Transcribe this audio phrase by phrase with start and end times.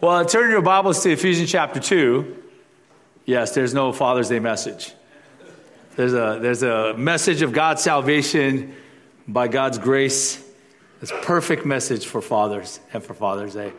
[0.00, 2.40] Well, turn your Bibles to Ephesians chapter 2.
[3.24, 4.92] Yes, there's no Father's Day message.
[5.96, 8.76] There's a, there's a message of God's salvation
[9.26, 10.40] by God's grace.
[11.02, 13.72] It's perfect message for fathers and for Father's Day.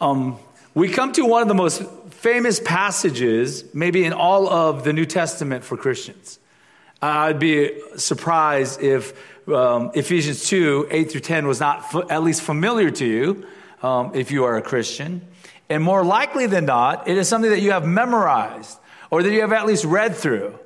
[0.00, 0.36] Um,
[0.74, 5.06] we come to one of the most famous passages, maybe in all of the New
[5.06, 6.40] Testament for Christians.
[7.00, 9.12] I'd be surprised if
[9.48, 13.46] um, Ephesians 2 8 through 10 was not f- at least familiar to you
[13.80, 15.28] um, if you are a Christian.
[15.72, 18.78] And more likely than not, it is something that you have memorized
[19.10, 20.58] or that you have at least read through.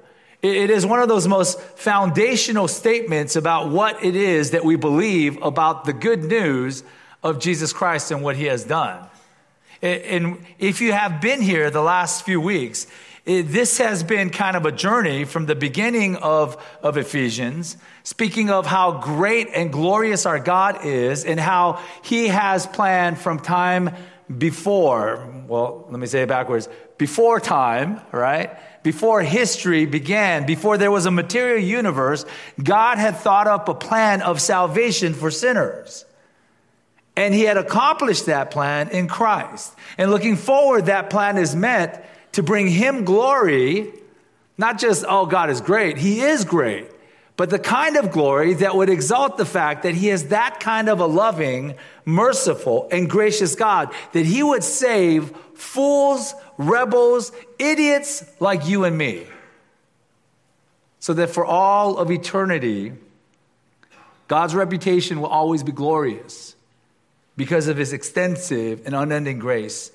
[0.43, 5.41] it, is one of those most foundational statements about what it is that we believe
[5.43, 6.83] about the good news
[7.23, 9.07] of Jesus Christ and what he has done.
[9.81, 12.89] And if you have been here the last few weeks,
[13.25, 18.67] this has been kind of a journey from the beginning of, of Ephesians, speaking of
[18.67, 23.95] how great and glorious our God is and how he has planned from time
[24.35, 28.51] before, well, let me say it backwards, before time, right?
[28.83, 32.25] Before history began, before there was a material universe,
[32.63, 36.05] God had thought up a plan of salvation for sinners.
[37.17, 39.75] And he had accomplished that plan in Christ.
[39.97, 41.95] And looking forward, that plan is meant
[42.33, 43.93] to bring him glory,
[44.59, 45.97] not just, oh, God is great.
[45.97, 46.91] He is great.
[47.37, 50.89] But the kind of glory that would exalt the fact that he is that kind
[50.89, 51.75] of a loving,
[52.07, 59.27] merciful, and gracious God, that he would save fools, rebels, idiots like you and me.
[60.99, 62.95] So that for all of eternity,
[64.29, 66.57] God's reputation will always be glorious
[67.37, 69.93] because of his extensive and unending grace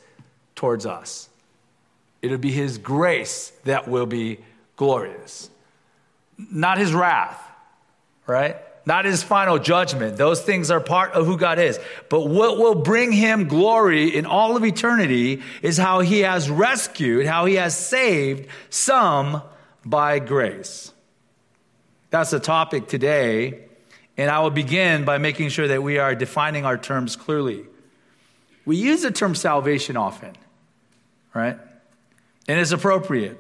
[0.56, 1.28] towards us.
[2.22, 4.40] It'll be his grace that will be
[4.76, 5.50] glorious,
[6.50, 7.42] not his wrath,
[8.26, 8.58] right?
[8.86, 10.18] Not his final judgment.
[10.18, 11.80] Those things are part of who God is.
[12.10, 17.28] But what will bring him glory in all of eternity is how he has rescued,
[17.28, 19.44] how he has saved some
[19.86, 20.92] by grace.
[22.10, 23.68] That's the topic today
[24.22, 27.66] and I will begin by making sure that we are defining our terms clearly.
[28.66, 30.34] We use the term salvation often,
[31.34, 31.58] right?
[32.48, 33.40] And it's appropriate.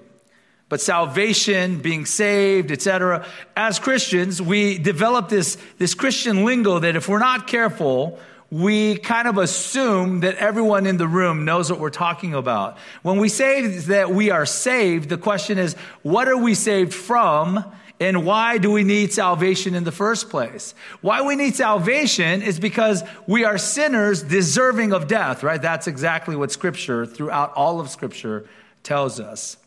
[0.72, 3.26] But salvation, being saved, etc.
[3.58, 8.18] As Christians, we develop this, this Christian lingo that if we're not careful,
[8.50, 12.78] we kind of assume that everyone in the room knows what we're talking about.
[13.02, 15.74] When we say that we are saved, the question is,
[16.04, 17.66] what are we saved from?
[18.00, 20.74] And why do we need salvation in the first place?
[21.02, 25.62] Why we need salvation is because we are sinners deserving of death, right?
[25.62, 28.46] That's exactly what Scripture, throughout all of Scripture,
[28.84, 29.58] tells us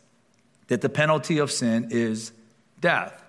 [0.68, 2.32] that the penalty of sin is
[2.80, 3.20] death.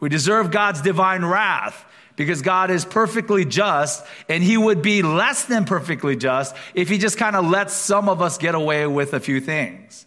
[0.00, 1.84] We deserve God's divine wrath
[2.16, 6.98] because God is perfectly just and he would be less than perfectly just if he
[6.98, 10.06] just kind of lets some of us get away with a few things.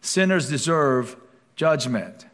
[0.00, 1.16] Sinners deserve
[1.56, 2.24] Judgment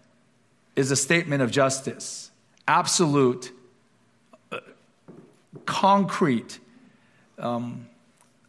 [0.76, 2.30] is a statement of justice,
[2.68, 3.52] absolute,
[4.52, 4.60] uh,
[5.64, 6.58] concrete,
[7.38, 7.88] um,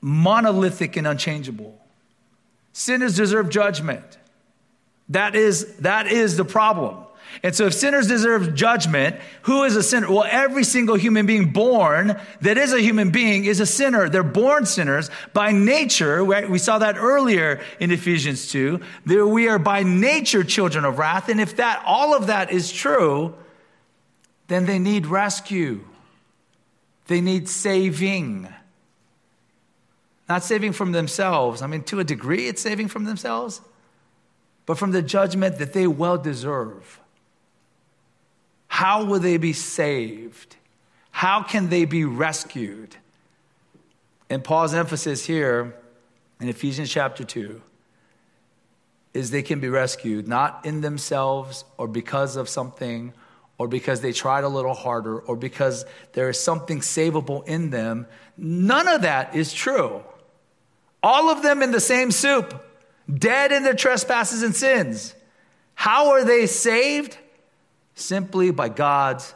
[0.01, 1.79] monolithic, and unchangeable.
[2.77, 4.03] Sinners deserve judgment.
[5.07, 7.05] That is, that is the problem.
[7.41, 10.11] And so, if sinners deserve judgment, who is a sinner?
[10.11, 14.09] Well, every single human being born that is a human being is a sinner.
[14.09, 16.21] They're born sinners by nature.
[16.21, 18.81] We saw that earlier in Ephesians 2.
[19.05, 21.29] That We are by nature children of wrath.
[21.29, 23.35] And if that, all of that is true,
[24.47, 25.79] then they need rescue.
[27.07, 28.49] They need saving.
[30.27, 31.61] Not saving from themselves.
[31.61, 33.61] I mean, to a degree, it's saving from themselves,
[34.65, 36.99] but from the judgment that they well deserve.
[38.67, 40.55] How will they be saved?
[41.11, 42.97] How can they be rescued?
[44.29, 45.75] And Paul's emphasis here
[46.41, 47.61] in Ephesians chapter 2
[49.13, 53.13] is they can be rescued not in themselves or because of something
[53.57, 58.05] or because they tried a little harder or because there is something savable in them.
[58.37, 60.03] None of that is true.
[61.05, 62.65] All of them in the same soup,
[63.13, 65.13] dead in their trespasses and sins.
[65.75, 67.17] How are they saved?
[67.95, 69.33] simply by God's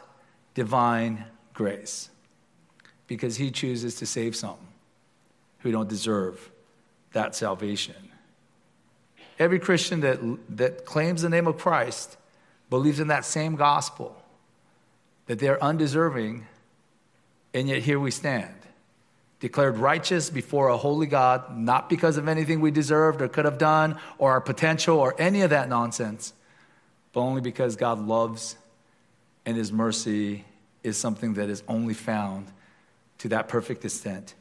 [0.54, 1.24] divine
[1.54, 2.10] grace
[3.06, 4.58] because he chooses to save some
[5.60, 6.50] who don't deserve
[7.12, 7.96] that salvation.
[9.38, 10.20] Every Christian that,
[10.56, 12.16] that claims the name of Christ
[12.68, 14.14] believes in that same gospel
[15.26, 16.46] that they're undeserving,
[17.54, 18.54] and yet here we stand,
[19.40, 23.58] declared righteous before a holy God, not because of anything we deserved or could have
[23.58, 26.34] done or our potential or any of that nonsense,
[27.12, 28.56] but only because God loves
[29.46, 30.44] and His mercy
[30.82, 32.46] is something that is only found
[33.18, 34.34] to that perfect extent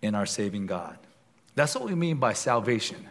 [0.00, 0.96] in our saving God.
[1.56, 3.08] That's what we mean by salvation,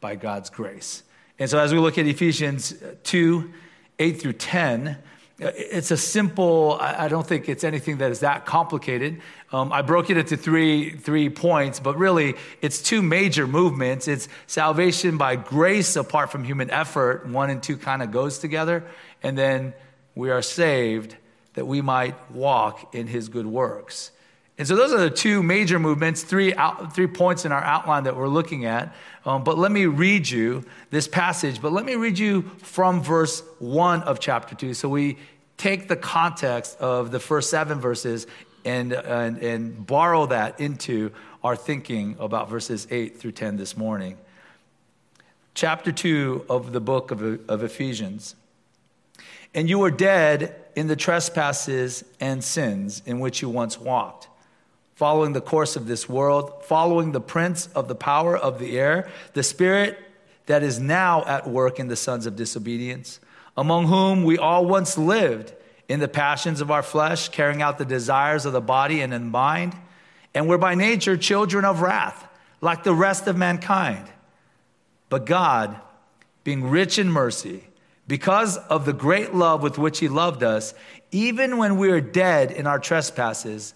[0.00, 1.02] by God's grace.
[1.38, 2.74] And so as we look at Ephesians
[3.04, 3.50] 2
[3.98, 4.96] 8 through 10,
[5.40, 9.22] it's a simple, I don't think it's anything that is that complicated.
[9.52, 14.06] Um, I broke it into three, three points, but really it's two major movements.
[14.06, 17.26] It's salvation by grace apart from human effort.
[17.26, 18.84] One and two kind of goes together.
[19.22, 19.72] And then
[20.14, 21.16] we are saved
[21.54, 24.10] that we might walk in his good works.
[24.60, 28.04] And so those are the two major movements, three, out, three points in our outline
[28.04, 28.94] that we're looking at.
[29.24, 33.42] Um, but let me read you this passage, but let me read you from verse
[33.60, 34.74] 1 of chapter 2.
[34.74, 35.16] So we
[35.56, 38.26] take the context of the first seven verses
[38.66, 41.10] and, and, and borrow that into
[41.42, 44.18] our thinking about verses 8 through 10 this morning.
[45.54, 48.36] Chapter 2 of the book of, of Ephesians.
[49.54, 54.26] And you were dead in the trespasses and sins in which you once walked
[55.00, 59.08] following the course of this world, following the prince of the power of the air,
[59.32, 59.98] the spirit
[60.44, 63.18] that is now at work in the sons of disobedience,
[63.56, 65.54] among whom we all once lived
[65.88, 69.18] in the passions of our flesh, carrying out the desires of the body and the
[69.18, 69.74] mind,
[70.34, 72.28] and were by nature children of wrath,
[72.60, 74.06] like the rest of mankind.
[75.08, 75.80] But God,
[76.44, 77.64] being rich in mercy,
[78.06, 80.74] because of the great love with which He loved us,
[81.10, 83.72] even when we were dead in our trespasses,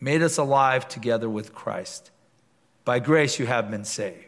[0.00, 2.10] made us alive together with Christ.
[2.84, 4.22] By grace you have been saved.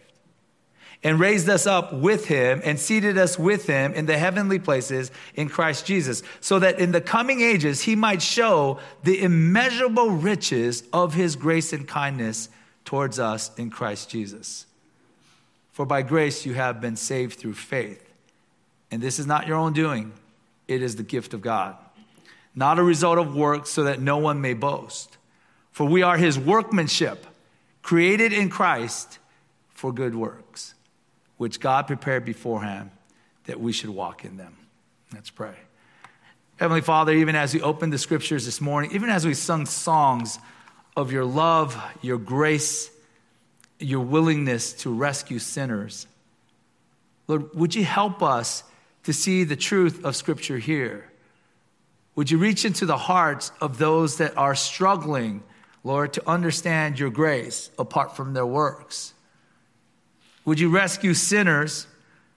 [1.05, 5.13] And raised us up with him and seated us with him in the heavenly places
[5.35, 10.83] in Christ Jesus, so that in the coming ages he might show the immeasurable riches
[10.93, 12.49] of his grace and kindness
[12.85, 14.67] towards us in Christ Jesus.
[15.71, 18.05] For by grace you have been saved through faith.
[18.91, 20.13] And this is not your own doing,
[20.67, 21.77] it is the gift of God,
[22.57, 25.08] not a result of works, so that no one may boast.
[25.79, 27.25] For we are his workmanship,
[27.83, 29.21] created in Christ
[29.69, 30.75] for good works,
[31.37, 32.91] which God prepared beforehand
[33.45, 34.57] that we should walk in them.
[35.15, 35.55] Let's pray.
[36.57, 40.41] Heavenly Father, even as we opened the scriptures this morning, even as we sung songs
[40.97, 42.91] of your love, your grace,
[43.79, 46.09] your willingness to rescue sinners,
[47.29, 48.65] Lord, would you help us
[49.05, 51.09] to see the truth of Scripture here?
[52.17, 55.45] Would you reach into the hearts of those that are struggling
[55.85, 59.15] Lord, to understand your grace apart from their works.
[60.45, 61.87] Would you rescue sinners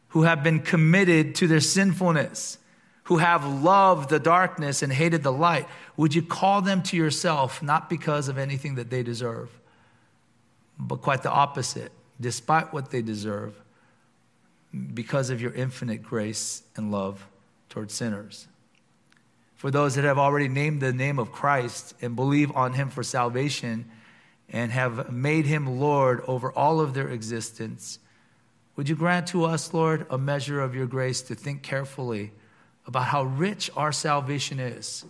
[0.10, 2.58] who have been committed to their sinfulness,
[3.04, 5.66] who have loved the darkness and hated the light?
[5.98, 9.50] Would you call them to yourself, not because of anything that they deserve,
[10.78, 13.54] but quite the opposite, despite what they deserve,
[14.94, 17.26] because of your infinite grace and love
[17.70, 18.48] towards sinners?
[19.62, 23.04] For those that have already named the name of Christ and believe on him for
[23.04, 23.86] salvation
[24.50, 28.00] and have made him Lord over all of their existence.
[28.76, 32.32] Would you grant to us, Lord, a measure of your grace to think carefully
[32.88, 35.06] about how rich our salvation is,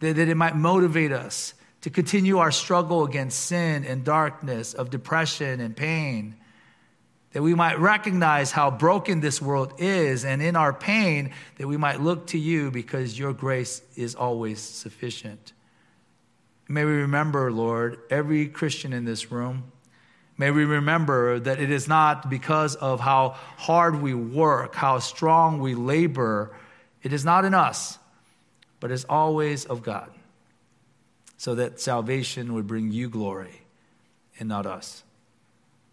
[0.00, 4.90] that, that it might motivate us to continue our struggle against sin and darkness, of
[4.90, 6.34] depression and pain
[7.32, 11.76] that we might recognize how broken this world is, and in our pain, that we
[11.76, 15.52] might look to you because your grace is always sufficient.
[16.68, 19.72] May we remember, Lord, every Christian in this room.
[20.36, 25.60] May we remember that it is not because of how hard we work, how strong
[25.60, 26.54] we labor.
[27.02, 27.98] It is not in us,
[28.80, 30.10] but is always of God,
[31.36, 33.62] so that salvation would bring you glory
[34.38, 35.02] and not us.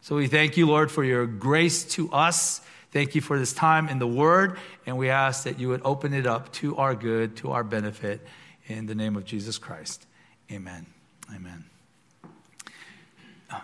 [0.05, 2.62] So we thank you, Lord, for your grace to us.
[2.91, 6.13] Thank you for this time in the Word, and we ask that you would open
[6.13, 8.21] it up to our good, to our benefit,
[8.67, 10.05] in the name of Jesus Christ.
[10.51, 10.85] Amen.
[11.35, 11.63] Amen.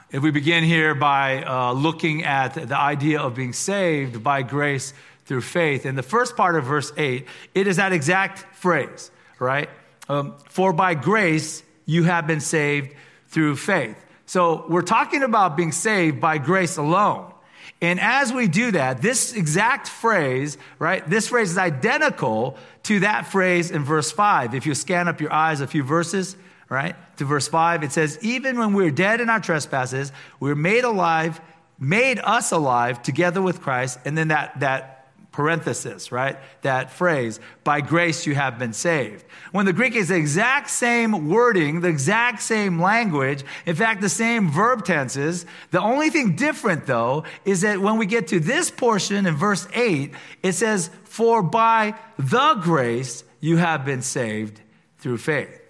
[0.09, 4.95] If we begin here by uh, looking at the idea of being saved by grace
[5.25, 9.69] through faith, in the first part of verse 8, it is that exact phrase, right?
[10.09, 12.95] Um, For by grace you have been saved
[13.27, 14.03] through faith.
[14.31, 17.33] So we're talking about being saved by grace alone.
[17.81, 23.25] And as we do that, this exact phrase, right, this phrase is identical to that
[23.25, 24.55] phrase in verse 5.
[24.55, 26.37] If you scan up your eyes a few verses,
[26.69, 30.47] right, to verse 5, it says, Even when we we're dead in our trespasses, we
[30.47, 31.41] we're made alive,
[31.77, 33.99] made us alive together with Christ.
[34.05, 35.00] And then that, that
[35.31, 36.37] parenthesis, right?
[36.61, 39.23] That phrase, by grace you have been saved.
[39.51, 44.09] When the Greek is the exact same wording, the exact same language, in fact, the
[44.09, 45.45] same verb tenses.
[45.71, 49.67] The only thing different, though, is that when we get to this portion in verse
[49.73, 54.61] 8, it says, For by the grace you have been saved
[54.99, 55.60] through faith.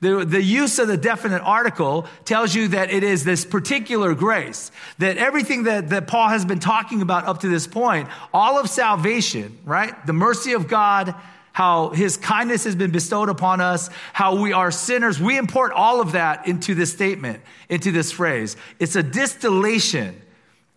[0.00, 4.70] The, the use of the definite article tells you that it is this particular grace,
[4.98, 8.70] that everything that, that Paul has been talking about up to this point, all of
[8.70, 10.06] salvation, right?
[10.06, 11.16] The mercy of God,
[11.52, 15.18] how his kindness has been bestowed upon us, how we are sinners.
[15.18, 18.56] We import all of that into this statement, into this phrase.
[18.78, 20.20] It's a distillation.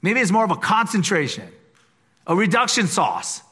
[0.01, 1.48] Maybe it's more of a concentration,
[2.25, 3.44] a reduction sauce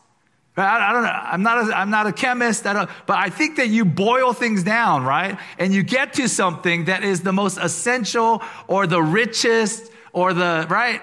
[0.59, 1.09] I, I don't know.
[1.09, 4.63] I'm not a, I'm not a chemist, I but I think that you boil things
[4.63, 5.37] down, right?
[5.57, 10.65] And you get to something that is the most essential or the richest or the,
[10.69, 11.01] right?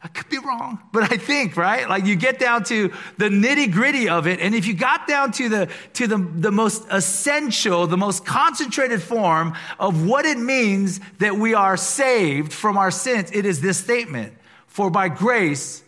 [0.00, 1.88] I could be wrong, but I think, right?
[1.88, 4.38] Like you get down to the nitty gritty of it.
[4.38, 9.02] And if you got down to the, to the, the most essential, the most concentrated
[9.02, 13.78] form of what it means that we are saved from our sins, it is this
[13.78, 14.34] statement.
[14.68, 15.82] For by grace,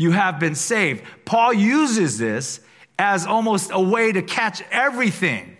[0.00, 1.04] you have been saved.
[1.26, 2.60] Paul uses this
[2.98, 5.58] as almost a way to catch everything,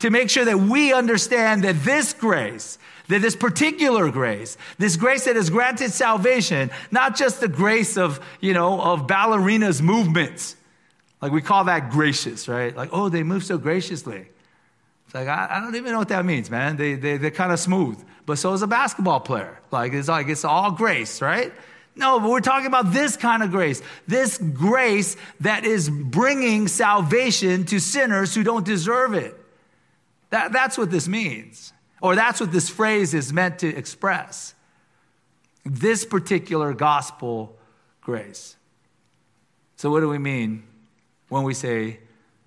[0.00, 2.76] to make sure that we understand that this grace,
[3.08, 8.20] that this particular grace, this grace that has granted salvation, not just the grace of,
[8.40, 10.54] you know, of ballerinas movements.
[11.22, 12.76] Like we call that gracious, right?
[12.76, 14.26] Like, oh, they move so graciously.
[15.06, 16.76] It's like, I, I don't even know what that means, man.
[16.76, 18.02] They, they, they're kind of smooth.
[18.26, 19.60] But so is a basketball player.
[19.70, 21.54] Like, it's like, it's all grace, right?
[21.94, 23.82] No, but we're talking about this kind of grace.
[24.08, 29.36] This grace that is bringing salvation to sinners who don't deserve it.
[30.30, 31.72] That, that's what this means.
[32.00, 34.54] Or that's what this phrase is meant to express.
[35.64, 37.56] This particular gospel
[38.00, 38.56] grace.
[39.76, 40.64] So, what do we mean
[41.28, 42.00] when we say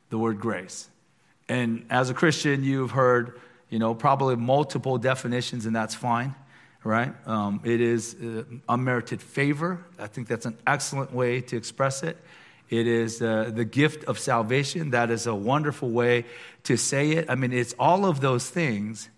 [0.10, 0.90] the word grace?
[1.48, 6.34] And as a Christian, you've heard, you know, probably multiple definitions, and that's fine
[6.86, 7.14] right?
[7.28, 9.84] Um, it is uh, unmerited favor.
[10.00, 12.18] I think that's an excellent way to express it.
[12.70, 14.92] It is uh, the gift of salvation.
[14.92, 16.26] That is a wonderful way
[16.64, 17.26] to say it.
[17.30, 19.10] I mean, it's all of those things.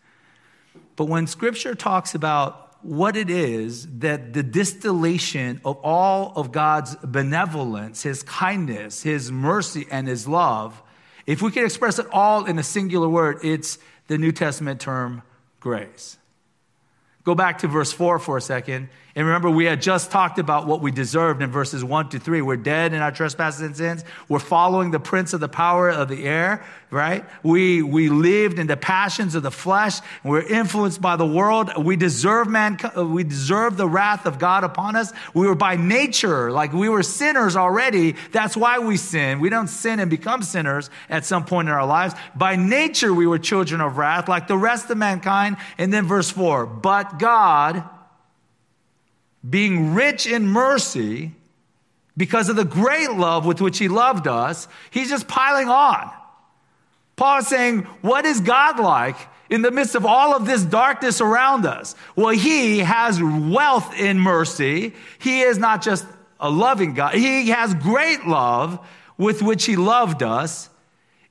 [0.95, 6.95] But when scripture talks about what it is that the distillation of all of God's
[6.97, 10.81] benevolence, his kindness, his mercy, and his love,
[11.25, 15.21] if we can express it all in a singular word, it's the New Testament term
[15.59, 16.17] grace.
[17.27, 18.87] Go back to verse 4 for a second.
[19.17, 22.43] And remember, we had just talked about what we deserved in verses 1 to 3.
[22.43, 24.05] We're dead in our trespasses and sins.
[24.29, 27.25] We're following the prince of the power of the air, right?
[27.41, 30.01] We, we lived in the passions of the flesh.
[30.23, 31.83] We're influenced by the world.
[31.83, 35.11] We deserve man, we deserve the wrath of God upon us.
[35.33, 38.11] We were by nature, like we were sinners already.
[38.33, 39.39] That's why we sin.
[39.39, 42.13] We don't sin and become sinners at some point in our lives.
[42.35, 45.57] By nature, we were children of wrath, like the rest of mankind.
[45.79, 47.96] And then verse 4, but God,
[49.47, 51.33] being rich in mercy,
[52.17, 56.11] because of the great love with which he loved us, he's just piling on.
[57.15, 59.15] Paul is saying, What is God like
[59.49, 61.95] in the midst of all of this darkness around us?
[62.15, 64.93] Well, he has wealth in mercy.
[65.19, 66.05] He is not just
[66.39, 68.85] a loving God, he has great love
[69.17, 70.69] with which he loved us.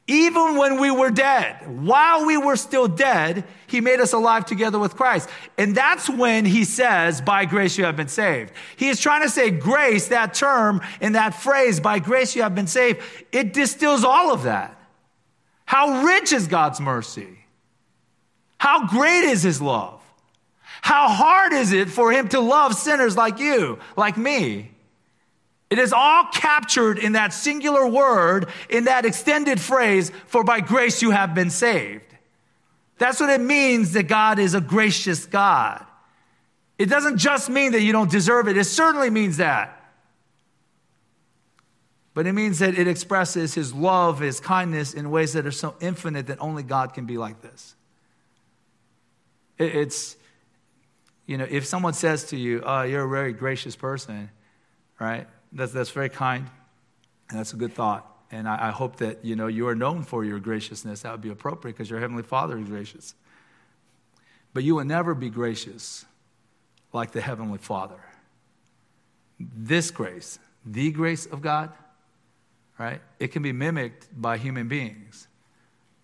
[0.09, 4.79] Even when we were dead, while we were still dead, he made us alive together
[4.79, 5.29] with Christ.
[5.59, 8.53] And that's when he says, by grace you have been saved.
[8.77, 12.55] He is trying to say grace, that term in that phrase, by grace you have
[12.55, 13.01] been saved,
[13.33, 14.81] it distills all of that.
[15.65, 17.41] How rich is God's mercy?
[18.59, 20.01] How great is his love?
[20.83, 24.71] How hard is it for him to love sinners like you, like me?
[25.69, 31.03] It is all captured in that singular word, in that extended phrase, for by grace
[31.03, 32.05] you have been saved.
[32.99, 35.85] That's what it means that God is a gracious God.
[36.79, 39.73] It doesn't just mean that you don't deserve it, it certainly means that.
[42.15, 45.75] But it means that it expresses his love, his kindness in ways that are so
[45.81, 47.75] infinite that only God can be like this.
[49.59, 50.17] It's,
[51.27, 54.31] you know, if someone says to you, oh, you're a very gracious person,
[54.99, 55.27] right?
[55.57, 56.51] That's, that's very kind,
[57.31, 58.07] and that's a good thought.
[58.31, 61.01] And I, I hope that you know you are known for your graciousness.
[61.01, 63.15] That would be appropriate because your heavenly Father is gracious.
[64.53, 66.05] But you will never be gracious
[66.93, 68.01] like the heavenly Father.
[69.41, 71.73] This grace, the grace of God,
[72.79, 73.01] right?
[73.19, 75.27] It can be mimicked by human beings,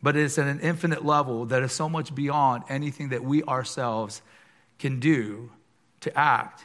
[0.02, 4.22] but it's at an infinite level that is so much beyond anything that we ourselves
[4.78, 5.50] can do
[6.00, 6.64] to act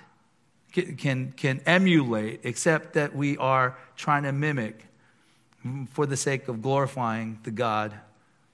[0.84, 4.86] can, can emulate, except that we are trying to mimic
[5.89, 7.93] for the sake of glorifying the God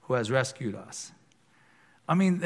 [0.03, 1.12] who has rescued us.
[2.08, 2.44] I mean,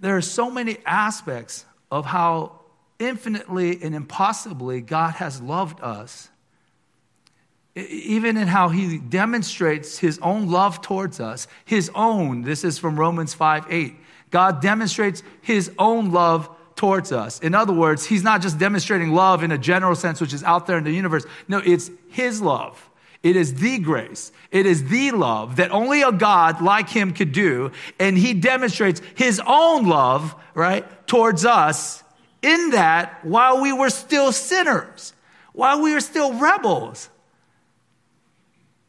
[0.00, 2.60] there are so many aspects of how
[2.98, 6.30] infinitely and impossibly God has loved us.
[7.74, 12.98] even in how he demonstrates his own love towards us, his own, this is from
[12.98, 13.96] Romans 5 8.
[14.30, 17.40] God demonstrates his own love towards us.
[17.40, 20.66] In other words, he's not just demonstrating love in a general sense, which is out
[20.66, 21.26] there in the universe.
[21.48, 22.90] No, it's his love.
[23.22, 24.30] It is the grace.
[24.52, 27.72] It is the love that only a God like him could do.
[27.98, 32.04] And he demonstrates his own love, right, towards us
[32.42, 35.14] in that while we were still sinners,
[35.52, 37.08] while we were still rebels,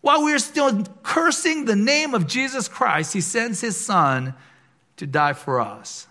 [0.01, 4.35] while we were still cursing the name of Jesus Christ, he sends his son
[4.97, 6.07] to die for us.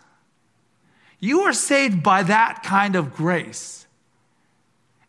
[1.21, 3.87] You are saved by that kind of grace.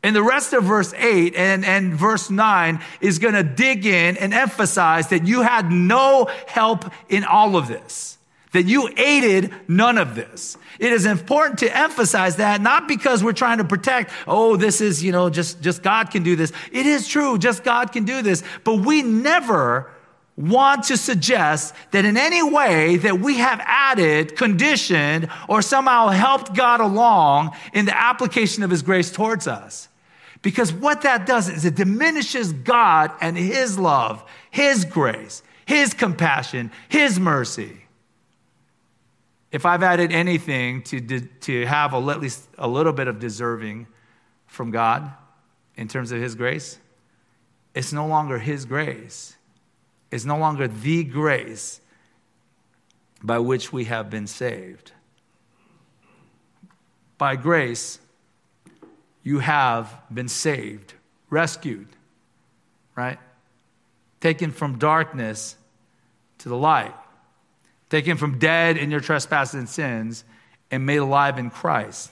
[0.04, 4.16] And the rest of verse 8 and, and verse 9 is going to dig in
[4.18, 8.18] and emphasize that you had no help in all of this
[8.52, 10.58] that you aided none of this.
[10.80, 15.04] It is important to emphasize that not because we're trying to protect, oh, this is,
[15.04, 16.52] you know, just, just God can do this.
[16.72, 18.44] It is true, just God can do this.
[18.64, 19.92] But we never
[20.38, 26.54] want to suggest that in any way that we have added, conditioned, or somehow helped
[26.54, 29.90] God along in the application of his grace towards us.
[30.44, 36.72] Because what that does is it diminishes God and his love, his grace, his compassion,
[36.88, 37.88] his mercy
[39.52, 43.88] if I've added anything to, to have a, at least a little bit of deserving
[44.46, 45.12] from God
[45.76, 46.80] in terms of His grace,
[47.74, 49.37] it's no longer His grace.
[50.12, 51.82] It's no longer the grace
[53.24, 54.92] by which we have been saved.
[57.18, 58.00] By grace,
[59.24, 60.94] you have been saved,
[61.30, 61.88] rescued,
[62.96, 63.20] right?
[64.22, 65.56] Taken from darkness
[66.40, 66.94] to the light
[67.90, 70.24] taken from dead in your trespasses and sins,
[70.70, 72.12] and made alive in Christ.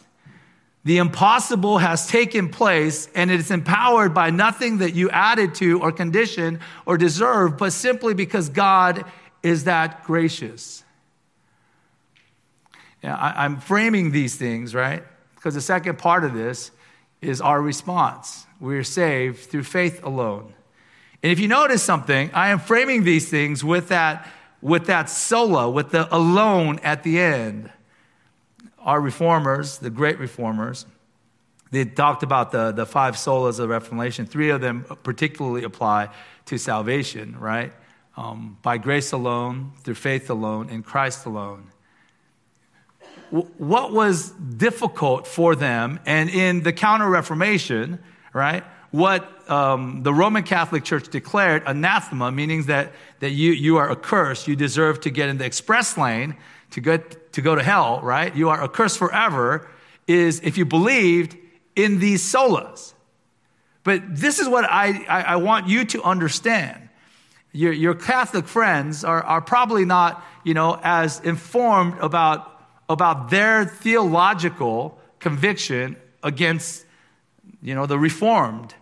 [0.86, 5.82] The impossible has taken place, and it is empowered by nothing that you added to
[5.82, 9.04] or conditioned or deserve, but simply because God
[9.42, 10.84] is that gracious.
[13.04, 15.04] I, I'm framing these things, right?
[15.34, 16.72] Because the second part of this
[17.20, 18.46] is our response.
[18.59, 20.53] We are saved through faith alone.
[21.24, 24.27] And if you notice something, I am framing these things with that
[24.62, 27.72] with that sola, with the alone at the end.
[28.85, 30.85] Our reformers, the great reformers,
[31.71, 34.25] they talked about the, the five solas of Reformation.
[34.25, 36.09] Three of them particularly apply
[36.45, 37.74] to salvation, right?
[38.15, 41.71] Um, by grace alone, through faith alone, in Christ alone.
[43.31, 48.00] What was difficult for them, and in the Counter Reformation,
[48.31, 48.63] right?
[48.95, 54.48] what um, the Roman Catholic Church declared anathema, meaning that, that you, you are accursed,
[54.48, 56.37] you deserve to get in the express lane
[56.71, 58.35] to, get, to go to hell, right?
[58.35, 59.69] You are accursed forever,
[60.07, 61.37] is if you believed
[61.75, 62.93] in these solas.
[63.83, 66.89] But this is what I, I, I want you to understand.
[67.51, 73.65] Your, your Catholic friends are, are probably not, you know, as informed about, about their
[73.65, 76.85] theological conviction against,
[77.61, 78.74] you know, the Reformed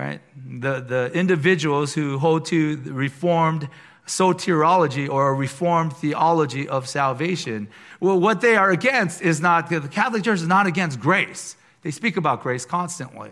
[0.00, 0.20] right?
[0.34, 3.68] The, the individuals who hold to the reformed
[4.10, 7.68] soteriology or a reformed theology of salvation.
[8.00, 11.56] Well, what they are against is not, the Catholic Church is not against grace.
[11.82, 13.30] They speak about grace constantly.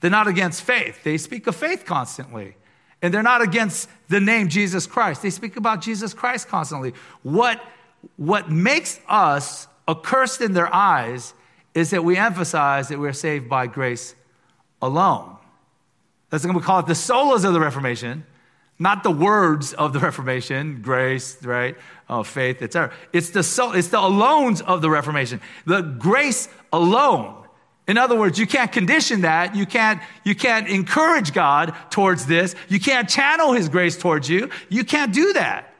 [0.00, 1.02] They're not against faith.
[1.02, 2.56] They speak of faith constantly.
[3.02, 5.20] And they're not against the name Jesus Christ.
[5.20, 6.94] They speak about Jesus Christ constantly.
[7.22, 7.60] What,
[8.16, 11.34] what makes us accursed in their eyes
[11.74, 14.14] is that we emphasize that we're saved by grace
[14.80, 15.36] alone.
[16.30, 18.24] That's going to call it the solas of the Reformation,
[18.80, 21.76] not the words of the Reformation, grace, right,
[22.08, 22.92] oh, faith, etc.
[23.12, 27.36] It's the soul, it's the alones of the Reformation, the grace alone.
[27.86, 29.54] In other words, you can't condition that.
[29.54, 32.54] You can't, you can't encourage God towards this.
[32.68, 34.50] You can't channel His grace towards you.
[34.68, 35.74] You can't do that.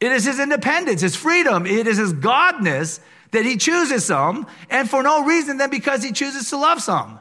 [0.00, 3.00] It is His independence, His freedom, it is His godness
[3.30, 7.20] that He chooses some, and for no reason than because He chooses to love some.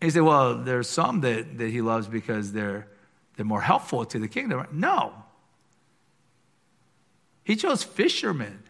[0.00, 2.88] He said, well, there's some that, that he loves because they're,
[3.40, 4.66] they're more helpful to the kingdom.
[4.70, 5.14] No.
[7.42, 8.62] He chose fishermen,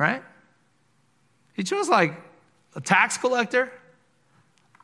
[0.00, 0.20] right?
[1.54, 2.20] He chose like
[2.74, 3.72] a tax collector,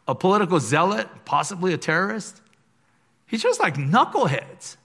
[0.07, 2.41] a political zealot, possibly a terrorist.
[3.27, 4.77] He chose like knuckleheads.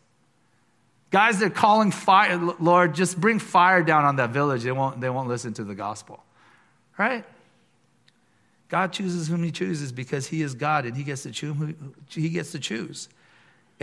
[1.11, 4.63] Guys that are calling fire, Lord, just bring fire down on that village.
[4.63, 6.23] They won't, they won't listen to the gospel,
[6.97, 7.23] right?
[8.69, 11.75] God chooses whom he chooses because he is God and he gets to choose
[12.09, 13.07] he gets to choose.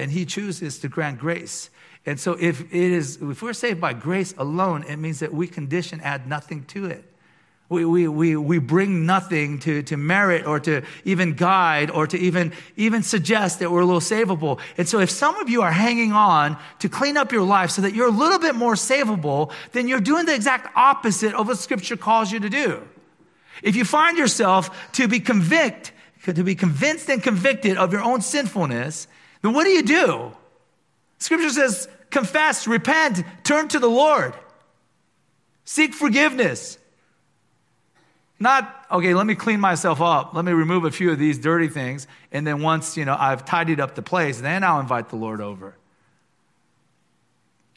[0.00, 1.68] And he chooses to grant grace.
[2.06, 5.46] And so if it is if we're saved by grace alone, it means that we
[5.46, 7.04] condition add nothing to it.
[7.68, 12.18] We, we, we, we bring nothing to, to merit or to even guide or to
[12.18, 14.58] even, even suggest that we're a little savable.
[14.76, 17.82] And so if some of you are hanging on to clean up your life so
[17.82, 21.58] that you're a little bit more savable, then you're doing the exact opposite of what
[21.58, 22.82] scripture calls you to do.
[23.62, 25.92] If you find yourself to be convict,
[26.24, 29.06] to be convinced and convicted of your own sinfulness,
[29.42, 30.32] then what do you do?
[31.18, 34.34] Scripture says, confess, repent, turn to the Lord,
[35.64, 36.78] seek forgiveness.
[38.42, 40.32] Not, okay, let me clean myself up.
[40.32, 42.06] Let me remove a few of these dirty things.
[42.32, 45.42] And then once, you know, I've tidied up the place, then I'll invite the Lord
[45.42, 45.74] over.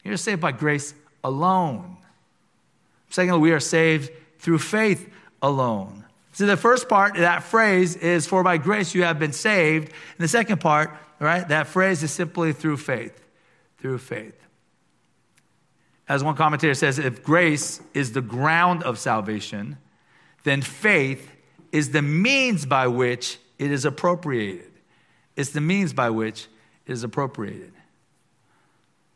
[0.02, 1.98] You're saved by grace alone.
[3.10, 5.10] Secondly, we are saved through faith
[5.42, 6.03] alone.
[6.34, 9.88] So the first part that phrase is, for by grace you have been saved.
[9.88, 13.24] And the second part, right, that phrase is simply through faith.
[13.78, 14.34] Through faith.
[16.08, 19.78] As one commentator says, if grace is the ground of salvation,
[20.42, 21.30] then faith
[21.70, 24.70] is the means by which it is appropriated.
[25.36, 26.48] It's the means by which
[26.86, 27.72] it is appropriated.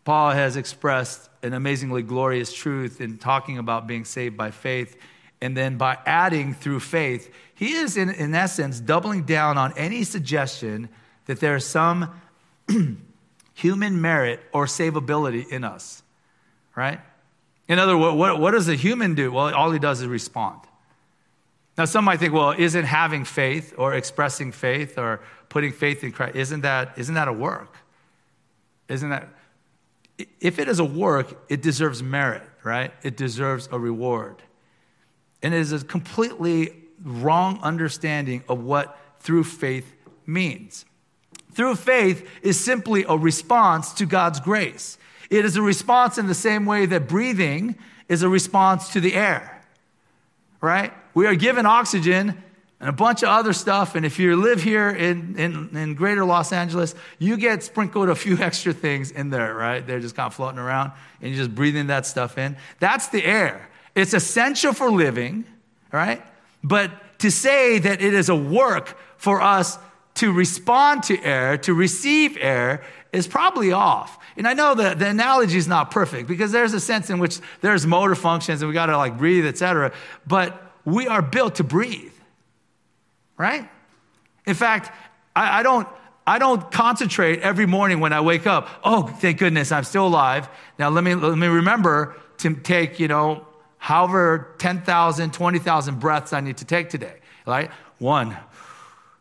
[0.04, 4.96] Paul has expressed an amazingly glorious truth in talking about being saved by faith.
[5.40, 10.05] And then by adding through faith, he is, in, in essence, doubling down on any
[10.05, 10.88] suggestion
[11.27, 12.11] that there is some
[13.55, 16.03] human merit or savability in us,
[16.74, 17.01] right?
[17.68, 19.31] In other words, what, what does a human do?
[19.31, 20.61] Well, all he does is respond.
[21.77, 26.11] Now, some might think, well, isn't having faith or expressing faith or putting faith in
[26.11, 27.77] Christ, isn't that, isn't that a work?
[28.88, 29.29] Isn't that,
[30.40, 32.92] if it is a work, it deserves merit, right?
[33.03, 34.42] It deserves a reward.
[35.42, 36.74] And it is a completely
[37.05, 39.94] wrong understanding of what through faith
[40.27, 40.85] means.
[41.53, 44.98] Through faith is simply a response to God's grace.
[45.31, 47.77] It is a response in the same way that breathing
[48.09, 49.62] is a response to the air,
[50.61, 50.92] right?
[51.14, 52.42] We are given oxygen
[52.81, 53.94] and a bunch of other stuff.
[53.94, 58.14] And if you live here in, in, in, greater Los Angeles, you get sprinkled a
[58.14, 59.87] few extra things in there, right?
[59.87, 62.57] They're just kind of floating around and you're just breathing that stuff in.
[62.79, 63.68] That's the air.
[63.98, 65.44] It's essential for living,
[65.90, 66.22] right?
[66.62, 69.76] But to say that it is a work for us
[70.14, 74.16] to respond to air, to receive air, is probably off.
[74.37, 77.40] And I know that the analogy is not perfect because there's a sense in which
[77.61, 79.92] there's motor functions and we got to like breathe, etc.
[80.28, 82.12] But we are built to breathe,
[83.37, 83.68] right?
[84.46, 84.92] In fact,
[85.34, 85.88] I, I, don't.
[86.24, 88.68] I don't concentrate every morning when I wake up.
[88.84, 90.48] Oh, thank goodness, I'm still alive.
[90.78, 93.47] Now let me let me remember to take you know
[93.78, 97.14] however 10,000, 20,000 breaths I need to take today.
[97.46, 97.70] Right?
[97.98, 98.36] One.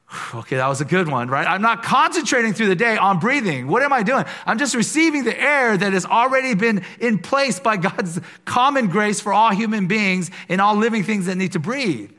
[0.34, 1.46] Okay, that was a good one, right?
[1.46, 3.68] I'm not concentrating through the day on breathing.
[3.68, 4.24] What am I doing?
[4.46, 9.20] I'm just receiving the air that has already been in place by God's common grace
[9.20, 12.12] for all human beings and all living things that need to breathe.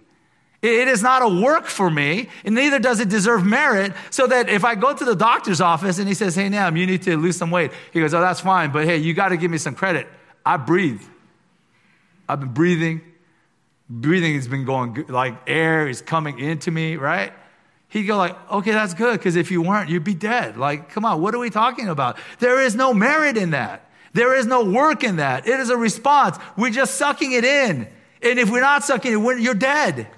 [0.60, 3.92] It is not a work for me, and neither does it deserve merit.
[4.10, 6.84] So that if I go to the doctor's office and he says, Hey, Nam, you
[6.84, 9.36] need to lose some weight, he goes, Oh, that's fine, but hey, you got to
[9.36, 10.08] give me some credit.
[10.44, 11.02] I breathe.
[12.28, 13.00] I've been breathing.
[13.90, 17.32] Breathing has been going good, like air is coming into me, right?
[17.88, 20.58] He'd go like, okay, that's good, because if you weren't, you'd be dead.
[20.58, 22.18] Like, come on, what are we talking about?
[22.38, 23.90] There is no merit in that.
[24.12, 25.46] There is no work in that.
[25.48, 26.36] It is a response.
[26.56, 27.88] We're just sucking it in.
[28.22, 30.08] And if we're not sucking it, you're dead.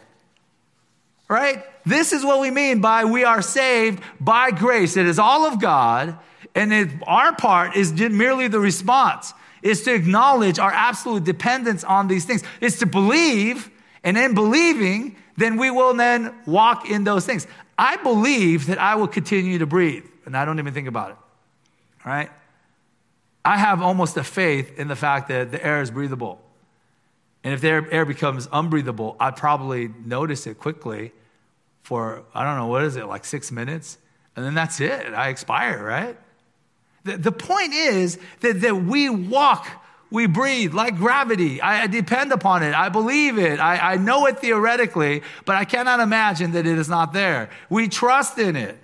[1.29, 1.63] Right?
[1.87, 4.97] This is what we mean by we are saved by grace.
[4.97, 6.19] It is all of God,
[6.57, 9.33] and it, our part is merely the response.
[9.63, 12.43] Is to acknowledge our absolute dependence on these things.
[12.61, 13.71] is to believe,
[14.03, 17.47] and in believing, then we will then walk in those things.
[17.79, 21.17] I believe that I will continue to breathe, and I don't even think about it.
[22.05, 22.31] Right?
[23.45, 26.41] I have almost a faith in the fact that the air is breathable.
[27.43, 31.13] And if the air becomes unbreathable, I probably notice it quickly
[31.83, 33.97] for, I don't know, what is it, like six minutes?
[34.37, 35.15] And then that's it.
[35.15, 36.19] I expire, right?
[37.05, 39.69] The, the point is that, that we walk
[40.11, 41.61] we breathe like gravity.
[41.61, 42.75] I, I depend upon it.
[42.75, 43.61] I believe it.
[43.61, 47.51] I, I know it theoretically, but I cannot imagine that it is not there.
[47.69, 48.77] We trust in it.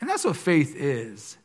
[0.00, 1.36] And that's what faith is.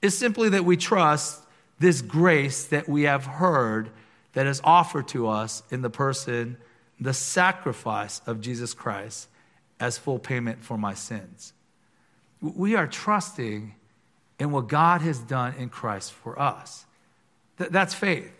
[0.00, 1.42] It's simply that we trust
[1.78, 3.90] this grace that we have heard
[4.32, 6.56] that is offered to us in the person,
[6.98, 9.28] the sacrifice of Jesus Christ
[9.78, 11.52] as full payment for my sins.
[12.40, 13.74] We are trusting
[14.38, 16.84] in what God has done in Christ for us.
[17.58, 18.30] Th- that's faith.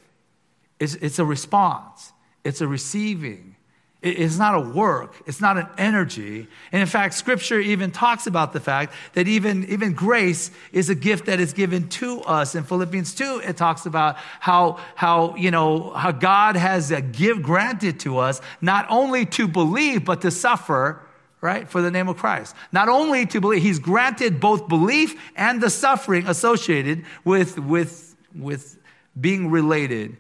[0.79, 2.13] It's, it's a response,
[2.45, 3.57] it's a receiving.
[4.03, 5.17] It's not a work.
[5.27, 6.47] It's not an energy.
[6.71, 10.95] And in fact, scripture even talks about the fact that even, even grace is a
[10.95, 12.55] gift that is given to us.
[12.55, 17.43] In Philippians 2, it talks about how, how, you know, how God has a give
[17.43, 21.01] granted to us, not only to believe, but to suffer,
[21.47, 22.55] right, for the name of Christ.
[22.73, 28.79] Not only to believe, he's granted both belief and the suffering associated with, with, with
[29.19, 30.17] being related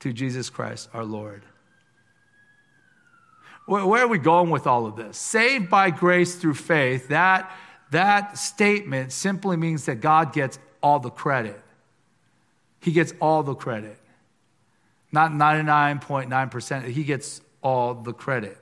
[0.00, 1.42] to Jesus Christ, our Lord.
[3.66, 5.16] Where are we going with all of this?
[5.16, 7.54] Saved by grace through faith, that,
[7.92, 11.60] that statement simply means that God gets all the credit.
[12.80, 13.98] He gets all the credit.
[15.12, 18.56] Not 99.9%, he gets all the credit.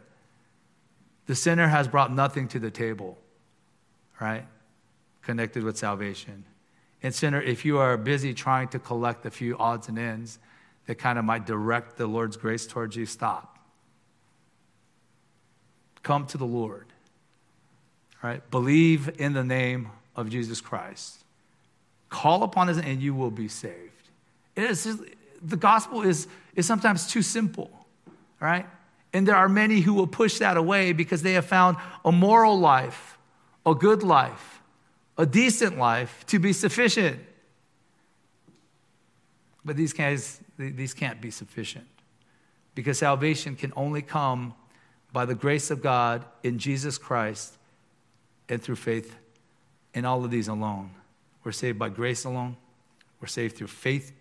[1.29, 3.17] The sinner has brought nothing to the table,
[4.21, 4.45] right?
[5.23, 6.45] Connected with salvation.
[7.01, 10.41] And, sinner, if you are busy trying to collect a few odds and ends
[10.87, 13.59] that kind of might direct the Lord's grace towards you, stop
[16.09, 16.87] come to the Lord.
[18.23, 18.41] Right?
[18.51, 21.23] Believe in the name of Jesus Christ.
[22.09, 24.09] Call upon his and you will be saved.
[24.57, 24.99] It is
[25.43, 27.71] the gospel is, is sometimes too simple,
[28.41, 28.67] right?
[29.19, 32.57] And there are many who will push that away because they have found a moral
[32.57, 33.19] life,
[33.67, 34.63] a good life,
[35.17, 37.19] a decent life to be sufficient.
[39.65, 41.89] But these guys, these can't be sufficient
[42.77, 44.55] because salvation can only come
[45.13, 47.59] by the grace of God in Jesus Christ
[48.49, 49.17] and through faith
[49.95, 50.91] in all of these alone.
[51.43, 52.57] We're saved by grace alone,
[53.21, 54.13] we're saved through faith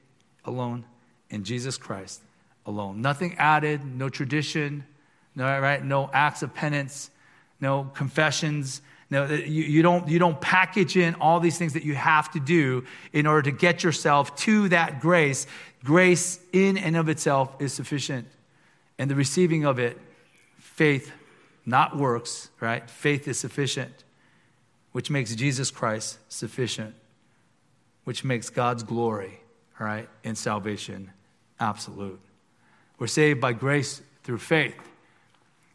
[0.44, 0.86] alone
[1.30, 2.24] in Jesus Christ
[2.68, 3.02] alone.
[3.02, 4.84] Nothing added, no tradition,
[5.36, 5.84] no, right?
[5.84, 7.10] no acts of penance,
[7.60, 8.82] no confessions.
[9.10, 12.30] No, uh, you, you, don't, you don't package in all these things that you have
[12.32, 15.48] to do in order to get yourself to that grace.
[15.84, 18.28] Grace in and of itself is sufficient,
[19.00, 19.98] and the receiving of it
[20.60, 21.14] faith,
[21.66, 22.90] not works, right?
[22.90, 24.04] Faith is sufficient,
[24.92, 26.94] which makes Jesus Christ sufficient,
[28.04, 29.40] which makes God's glory,
[29.80, 31.12] right, in salvation
[31.60, 32.20] absolute.
[33.00, 34.76] We're saved by grace through faith.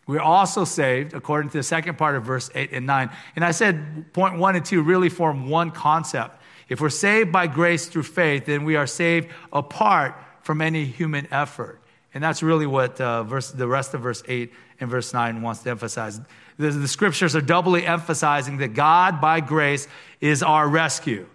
[0.06, 3.10] We're also saved, according to the second part of verse 8 and 9.
[3.36, 6.42] And I said point one and two really form one concept.
[6.68, 11.28] If we're saved by grace through faith, then we are saved apart from any human
[11.32, 11.80] effort.
[12.14, 15.62] And that's really what uh, verse, the rest of verse 8 and verse 9 wants
[15.62, 16.20] to emphasize.
[16.58, 19.88] The, the scriptures are doubly emphasizing that God, by grace,
[20.20, 21.26] is our rescue.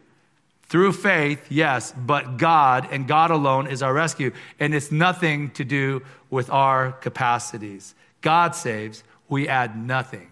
[0.69, 4.31] Through faith, yes, but God and God alone is our rescue.
[4.59, 7.95] And it's nothing to do with our capacities.
[8.21, 10.29] God saves, we add nothing.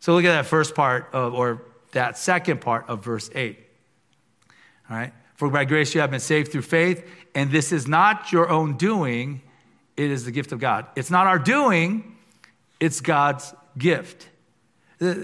[0.00, 3.58] So look at that first part, of, or that second part of verse 8.
[4.90, 5.12] All right?
[5.34, 8.76] For by grace you have been saved through faith, and this is not your own
[8.76, 9.42] doing,
[9.96, 10.86] it is the gift of God.
[10.96, 12.16] It's not our doing,
[12.80, 14.28] it's God's gift.
[15.00, 15.14] Uh,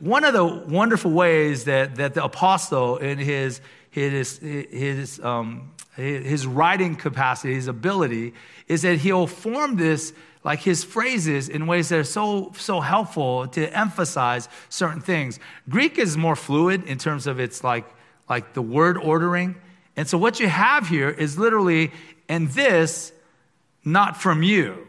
[0.00, 3.60] One of the wonderful ways that, that the apostle, in his,
[3.90, 8.34] his, his, um, his writing capacity, his ability,
[8.66, 13.46] is that he'll form this like his phrases in ways that are so so helpful
[13.48, 15.38] to emphasize certain things.
[15.68, 17.84] Greek is more fluid in terms of its like
[18.30, 19.56] like the word ordering.
[19.96, 21.92] And so what you have here is literally,
[22.28, 23.12] and this,
[23.84, 24.86] not from you.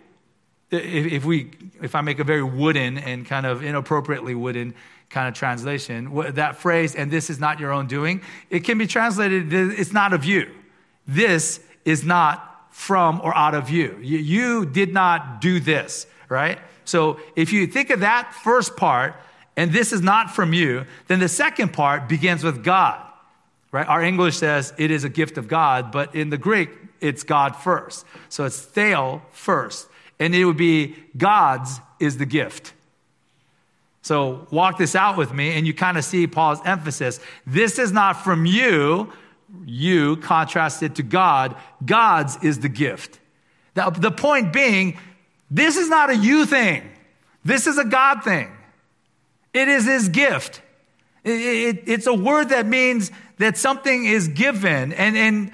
[0.70, 4.74] If, we, if I make a very wooden and kind of inappropriately wooden
[5.12, 8.88] kind of translation, that phrase, and this is not your own doing, it can be
[8.88, 10.50] translated, it's not of you.
[11.08, 13.98] This is not from or out of you.
[14.02, 16.60] You, did not do this, right?
[16.86, 19.16] So if you think of that first part,
[19.58, 23.06] and this is not from you, then the second part begins with God
[23.72, 23.88] right?
[23.88, 26.70] Our English says it is a gift of God, but in the Greek,
[27.00, 28.06] it's God first.
[28.30, 29.88] So it's Theo first.
[30.20, 32.74] And it would be God's is the gift.
[34.02, 37.20] So walk this out with me, and you kind of see Paul's emphasis.
[37.46, 39.12] This is not from you,
[39.66, 41.56] you contrasted to God.
[41.86, 43.20] God's is the gift.
[43.74, 44.98] The, the point being,
[45.50, 46.90] this is not a you thing,
[47.46, 48.52] this is a God thing.
[49.54, 50.62] It is his gift.
[51.24, 54.94] It, it, it's a word that means that something is given.
[54.94, 55.52] And, and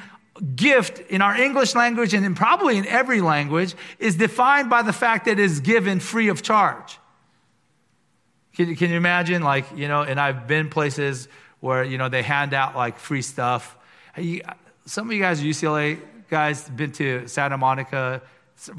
[0.56, 4.94] gift in our English language and in probably in every language is defined by the
[4.94, 7.00] fact that it is given free of charge.
[8.58, 9.44] Can, can you imagine?
[9.44, 11.28] Like, you know, and I've been places
[11.60, 13.78] where, you know, they hand out like free stuff.
[14.86, 18.24] Some of you guys UCLA guys been to Santa Monica,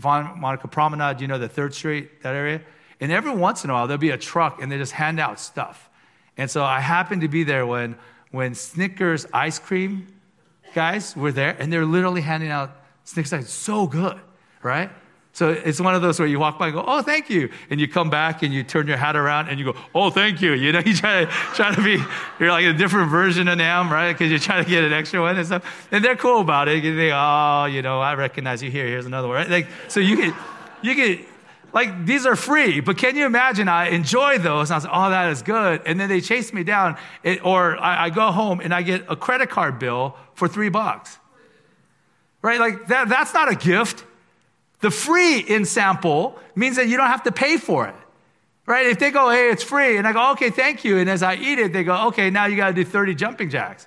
[0.03, 2.61] Monica Promenade, you know, the Third Street, that area.
[3.01, 5.39] And every once in a while, there'll be a truck and they just hand out
[5.39, 5.89] stuff.
[6.37, 7.97] And so I happened to be there when
[8.33, 10.09] when Snickers ice cream
[10.75, 13.49] guys were there, and they're literally handing out Snickers ice.
[13.49, 14.21] So good.
[14.63, 14.91] right?
[15.39, 17.49] So it's one of those where you walk by and go, oh, thank you.
[17.71, 20.43] And you come back and you turn your hat around and you go, oh, thank
[20.43, 20.53] you.
[20.53, 22.03] You know, you try to, try to be,
[22.41, 24.13] you're like a different version of them, right?
[24.13, 25.87] Because you're trying to get an extra one and stuff.
[25.93, 26.83] And they're cool about it.
[26.83, 28.85] You think, oh, you know, I recognize you here.
[28.85, 29.37] Here's another one.
[29.37, 29.49] Right?
[29.49, 30.35] Like, so you can,
[30.83, 31.21] you get,
[31.73, 33.69] like these are free, but can you imagine?
[33.69, 34.71] I enjoy those.
[34.71, 35.83] And I was like, oh, that is good.
[35.87, 39.05] And then they chase me down, it, or I, I go home and I get
[39.09, 41.17] a credit card bill for three bucks.
[42.43, 42.59] Right?
[42.59, 44.05] Like that, that's not a gift.
[44.81, 47.95] The free in sample means that you don't have to pay for it.
[48.67, 48.87] Right?
[48.87, 50.99] If they go, hey, it's free, and I go, okay, thank you.
[50.99, 53.49] And as I eat it, they go, okay, now you got to do 30 jumping
[53.49, 53.87] jacks.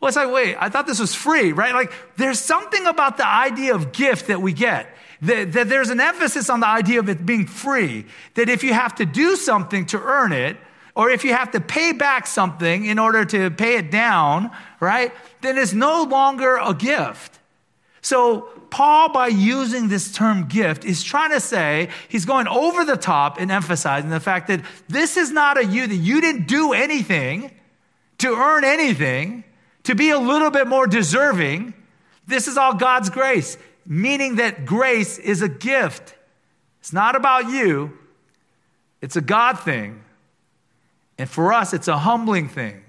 [0.00, 1.74] Well, it's like, wait, I thought this was free, right?
[1.74, 4.88] Like, there's something about the idea of gift that we get.
[5.22, 8.06] That, that there's an emphasis on the idea of it being free.
[8.34, 10.56] That if you have to do something to earn it,
[10.96, 15.12] or if you have to pay back something in order to pay it down, right,
[15.40, 17.38] then it's no longer a gift.
[18.00, 22.96] So, Paul, by using this term gift, is trying to say he's going over the
[22.96, 26.72] top and emphasizing the fact that this is not a you, that you didn't do
[26.72, 27.50] anything
[28.18, 29.44] to earn anything,
[29.84, 31.74] to be a little bit more deserving.
[32.26, 33.56] This is all God's grace,
[33.86, 36.14] meaning that grace is a gift.
[36.80, 37.98] It's not about you,
[39.00, 40.04] it's a God thing.
[41.18, 42.82] And for us, it's a humbling thing.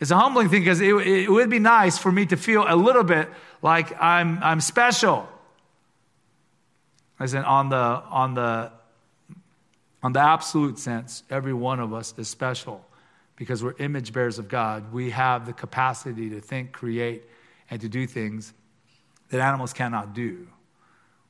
[0.00, 2.74] It's a humbling thing because it, it would be nice for me to feel a
[2.74, 3.28] little bit
[3.60, 5.28] like I'm, I'm special.
[7.18, 8.72] As in, on the, on, the,
[10.02, 12.82] on the absolute sense, every one of us is special
[13.36, 14.90] because we're image bearers of God.
[14.90, 17.24] We have the capacity to think, create,
[17.70, 18.54] and to do things
[19.28, 20.46] that animals cannot do.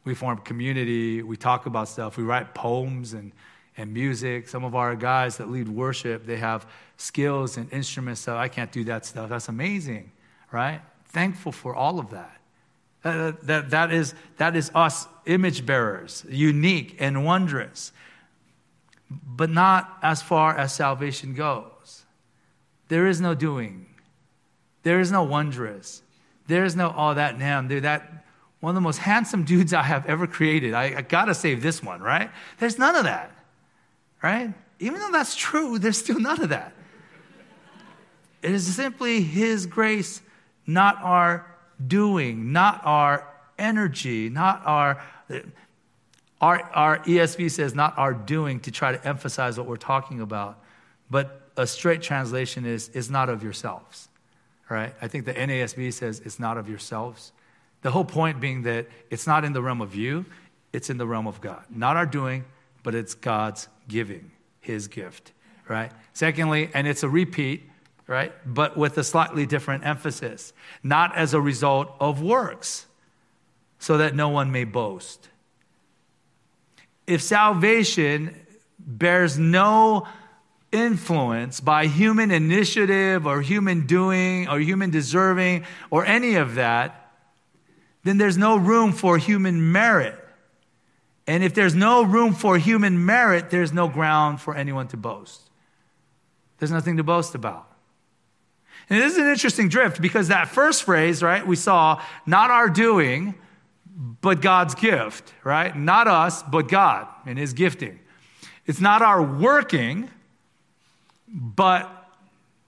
[0.05, 3.33] We form community, we talk about stuff, we write poems and
[3.81, 4.49] and music.
[4.49, 6.67] Some of our guys that lead worship, they have
[6.97, 8.21] skills and instruments.
[8.21, 9.31] So I can't do that stuff.
[9.31, 10.13] That's amazing,
[10.53, 10.81] right?
[11.07, 12.37] Thankful for all of that.
[13.03, 17.93] Uh, that, that, is, that is us image bearers, unique and wondrous,
[19.11, 22.05] but not as far as salvation goes.
[22.89, 23.87] There is no doing,
[24.83, 26.03] there is no wondrous,
[26.47, 28.27] there is no all oh, that nam, dude, that
[28.61, 30.75] one of the most handsome dudes I have ever created.
[30.75, 32.31] I, I gotta save this one, right?
[32.59, 33.40] There's none of that
[34.23, 34.53] right?
[34.79, 36.73] Even though that's true, there's still none of that.
[38.43, 40.21] It is simply His grace,
[40.67, 41.47] not our
[41.87, 43.27] doing, not our
[43.59, 45.03] energy, not our.
[46.41, 50.59] Our, our ESV says not our doing to try to emphasize what we're talking about,
[51.11, 54.09] but a straight translation is, is not of yourselves,
[54.71, 54.95] right?
[55.03, 57.33] I think the NASB says it's not of yourselves.
[57.83, 60.25] The whole point being that it's not in the realm of you,
[60.73, 61.63] it's in the realm of God.
[61.69, 62.45] Not our doing,
[62.83, 65.33] but it's God's giving, his gift,
[65.69, 65.93] right?
[66.13, 67.69] Secondly, and it's a repeat,
[68.07, 68.33] right?
[68.47, 72.87] But with a slightly different emphasis, not as a result of works,
[73.79, 75.29] so that no one may boast.
[77.07, 78.37] If salvation
[78.79, 80.07] bears no
[80.73, 87.13] influence by human initiative or human doing or human deserving or any of that,
[88.05, 90.17] then there's no room for human merit.
[91.31, 95.49] And if there's no room for human merit, there's no ground for anyone to boast.
[96.59, 97.71] There's nothing to boast about.
[98.89, 102.69] And this is an interesting drift because that first phrase, right, we saw, not our
[102.69, 103.37] doing,
[104.21, 105.77] but God's gift, right?
[105.77, 108.01] Not us, but God and His gifting.
[108.67, 110.11] It's not our working,
[111.29, 111.89] but,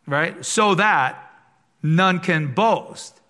[0.07, 1.33] right, so that
[1.83, 3.20] none can boast.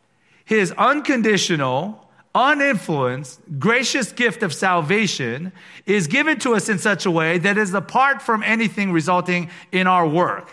[0.44, 5.52] His unconditional, uninfluenced, gracious gift of salvation
[5.86, 9.86] is given to us in such a way that is apart from anything resulting in
[9.86, 10.48] our work.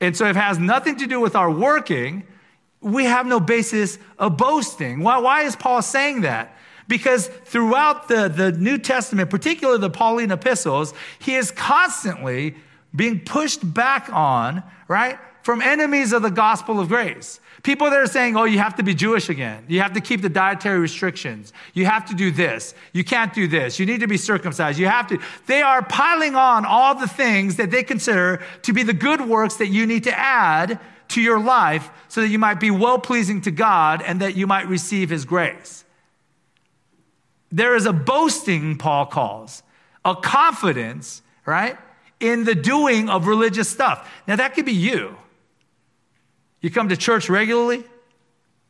[0.00, 2.24] And so, it has nothing to do with our working,
[2.80, 5.00] we have no basis of boasting.
[5.00, 6.54] Why, why is Paul saying that?
[6.86, 12.56] Because throughout the, the New Testament, particularly the Pauline epistles, he is constantly
[12.94, 17.40] being pushed back on, right, from enemies of the gospel of grace.
[17.64, 19.64] People that are saying, oh, you have to be Jewish again.
[19.68, 21.50] You have to keep the dietary restrictions.
[21.72, 22.74] You have to do this.
[22.92, 23.78] You can't do this.
[23.78, 24.78] You need to be circumcised.
[24.78, 25.18] You have to.
[25.46, 29.56] They are piling on all the things that they consider to be the good works
[29.56, 33.40] that you need to add to your life so that you might be well pleasing
[33.40, 35.86] to God and that you might receive His grace.
[37.50, 39.62] There is a boasting, Paul calls,
[40.04, 41.78] a confidence, right,
[42.20, 44.10] in the doing of religious stuff.
[44.28, 45.16] Now, that could be you.
[46.64, 47.84] You come to church regularly.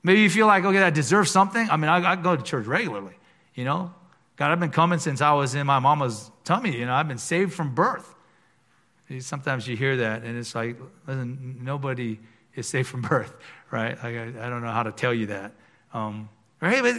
[0.03, 1.71] Maybe you feel like, okay, I deserve something.
[1.71, 3.15] I mean, I, I go to church regularly,
[3.55, 3.95] you know?
[4.35, 6.77] God, I've been coming since I was in my mama's tummy.
[6.77, 8.13] You know, I've been saved from birth.
[9.21, 10.77] Sometimes you hear that, and it's like,
[11.07, 12.19] listen, nobody
[12.57, 13.33] is saved from birth,
[13.71, 13.97] right?
[14.03, 15.53] Like, I, I don't know how to tell you that.
[15.93, 16.29] Um,
[16.61, 16.83] right?
[16.83, 16.97] But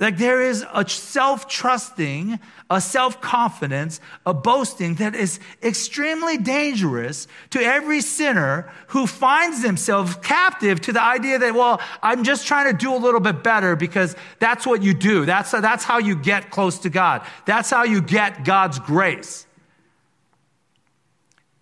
[0.00, 7.28] Like there is a self trusting, a self confidence, a boasting that is extremely dangerous
[7.50, 12.72] to every sinner who finds themselves captive to the idea that, well, I'm just trying
[12.72, 15.24] to do a little bit better because that's what you do.
[15.26, 17.24] That's, that's how you get close to God.
[17.46, 19.46] That's how you get God's grace.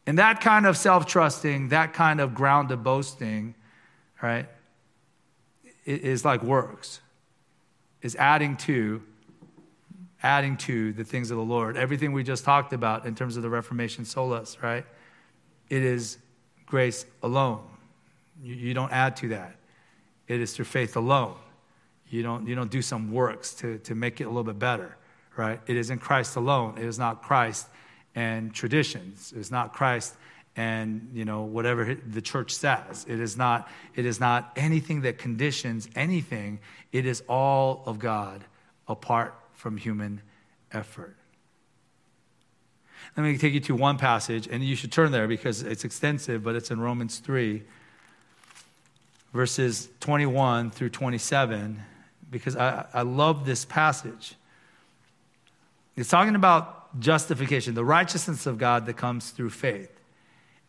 [0.06, 3.54] And that kind of self trusting, that kind of ground of boasting,
[4.22, 4.46] right,
[5.84, 7.01] is like works
[8.02, 9.02] is adding to
[10.22, 11.76] adding to the things of the Lord.
[11.76, 14.84] Everything we just talked about in terms of the Reformation solas, right?
[15.68, 16.18] It is
[16.64, 17.62] grace alone.
[18.40, 19.56] You, you, don't add to that.
[20.28, 21.34] It is through faith alone.
[22.08, 24.96] You don't, you don't do some works to, to make it a little bit better,
[25.36, 25.60] right?
[25.66, 26.78] It is in Christ alone.
[26.78, 27.68] It is not Christ
[28.14, 29.32] and traditions.
[29.34, 30.14] It is not Christ
[30.56, 33.06] and you know whatever the church says.
[33.08, 36.60] It is not it is not anything that conditions anything.
[36.92, 38.44] It is all of god
[38.86, 40.20] apart from human
[40.72, 41.16] effort.
[43.16, 46.42] Let me take you to one passage and you should turn there because it's extensive
[46.42, 47.62] but it's in romans 3
[49.32, 51.82] verses 21 through 27
[52.30, 54.34] because i, I love this passage.
[55.96, 59.91] It's talking about justification the righteousness of god that comes through faith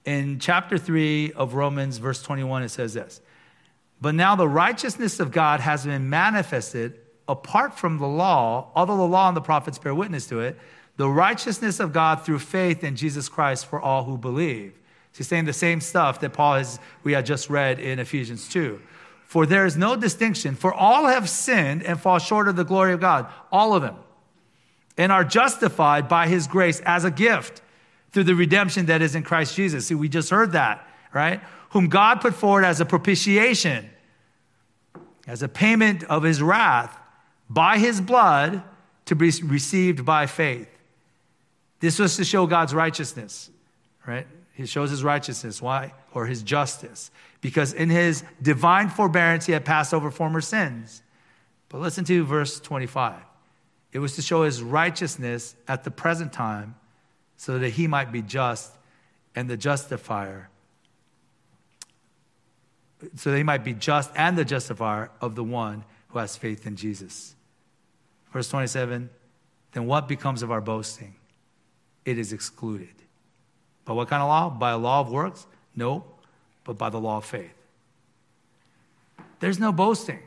[0.05, 3.21] in chapter 3 of Romans, verse 21, it says this
[4.01, 9.03] But now the righteousness of God has been manifested apart from the law, although the
[9.03, 10.59] law and the prophets bear witness to it,
[10.97, 14.73] the righteousness of God through faith in Jesus Christ for all who believe.
[15.13, 18.49] So he's saying the same stuff that Paul has, we had just read in Ephesians
[18.49, 18.81] 2.
[19.25, 22.93] For there is no distinction, for all have sinned and fall short of the glory
[22.93, 23.95] of God, all of them,
[24.97, 27.62] and are justified by his grace as a gift
[28.13, 29.87] through the redemption that is in Christ Jesus.
[29.87, 31.41] See, we just heard that, right?
[31.71, 33.89] Whom God put forward as a propitiation,
[35.27, 36.97] as a payment of his wrath
[37.49, 38.63] by his blood
[39.05, 40.69] to be received by faith.
[41.79, 43.49] This was to show God's righteousness,
[44.07, 44.27] right?
[44.53, 45.61] He shows his righteousness.
[45.61, 45.93] Why?
[46.13, 47.09] Or his justice.
[47.41, 51.01] Because in his divine forbearance, he had passed over former sins.
[51.69, 53.15] But listen to verse 25.
[53.91, 56.75] It was to show his righteousness at the present time
[57.43, 58.71] so that he might be just
[59.35, 60.47] and the justifier.
[63.17, 66.77] So he might be just and the justifier of the one who has faith in
[66.77, 67.35] Jesus.
[68.31, 69.09] Verse 27
[69.73, 71.15] Then what becomes of our boasting?
[72.05, 72.95] It is excluded.
[73.83, 74.49] By what kind of law?
[74.49, 75.45] By a law of works?
[75.75, 76.05] No,
[76.63, 77.51] but by the law of faith.
[79.41, 80.19] There's no boasting.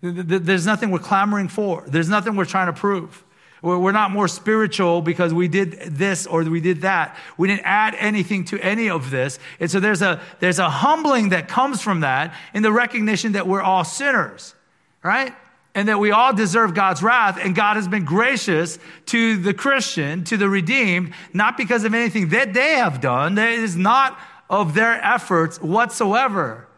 [0.00, 1.84] There's nothing we're clamoring for.
[1.86, 3.24] There's nothing we're trying to prove.
[3.60, 7.16] We're not more spiritual because we did this or we did that.
[7.36, 9.38] We didn't add anything to any of this.
[9.58, 13.48] And so there's a, there's a humbling that comes from that in the recognition that
[13.48, 14.54] we're all sinners,
[15.02, 15.34] right?
[15.74, 17.36] And that we all deserve God's wrath.
[17.42, 22.28] And God has been gracious to the Christian, to the redeemed, not because of anything
[22.28, 23.34] that they have done.
[23.34, 26.68] That is not of their efforts whatsoever.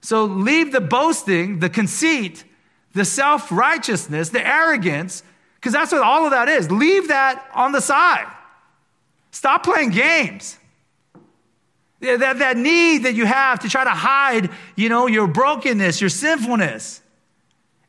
[0.00, 2.44] So leave the boasting, the conceit,
[2.94, 5.22] the self righteousness, the arrogance
[5.60, 6.70] because that's what all of that is.
[6.70, 8.26] Leave that on the side.
[9.30, 10.58] Stop playing games.
[12.00, 16.10] That, that need that you have to try to hide, you know, your brokenness, your
[16.10, 17.02] sinfulness.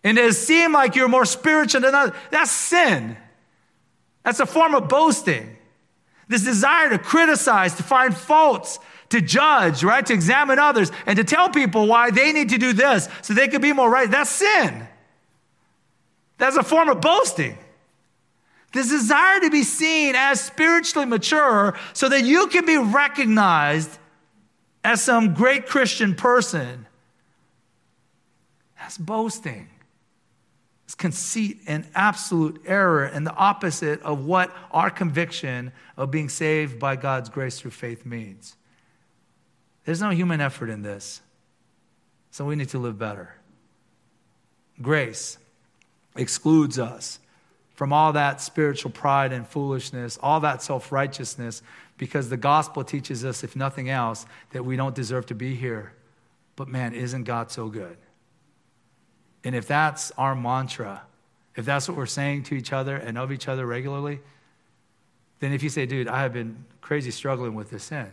[0.03, 2.15] And it seem like you're more spiritual than others.
[2.31, 3.15] That's sin.
[4.23, 5.57] That's a form of boasting.
[6.27, 10.05] This desire to criticize, to find faults, to judge, right?
[10.05, 13.47] To examine others and to tell people why they need to do this so they
[13.47, 14.09] could be more right.
[14.09, 14.87] That's sin.
[16.39, 17.57] That's a form of boasting.
[18.71, 23.97] This desire to be seen as spiritually mature so that you can be recognized
[24.83, 26.87] as some great Christian person.
[28.79, 29.69] That's boasting.
[30.85, 36.79] It's conceit and absolute error and the opposite of what our conviction of being saved
[36.79, 38.55] by God's grace through faith means.
[39.85, 41.21] There's no human effort in this.
[42.31, 43.35] So we need to live better.
[44.81, 45.37] Grace
[46.19, 47.19] excludes us
[47.73, 51.61] from all that spiritual pride and foolishness, all that self righteousness,
[51.97, 55.93] because the gospel teaches us, if nothing else, that we don't deserve to be here.
[56.55, 57.97] But man, isn't God so good?
[59.45, 61.03] And if that's our mantra,
[61.55, 64.19] if that's what we're saying to each other and of each other regularly,
[65.39, 68.09] then if you say, dude, I have been crazy struggling with this sin,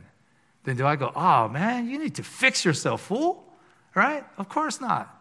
[0.63, 3.45] then do I go, oh man, you need to fix yourself, fool?
[3.95, 4.25] Right?
[4.39, 5.16] Of course not.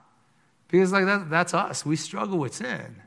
[0.70, 1.86] Because like that, that's us.
[1.86, 3.02] We struggle with sin.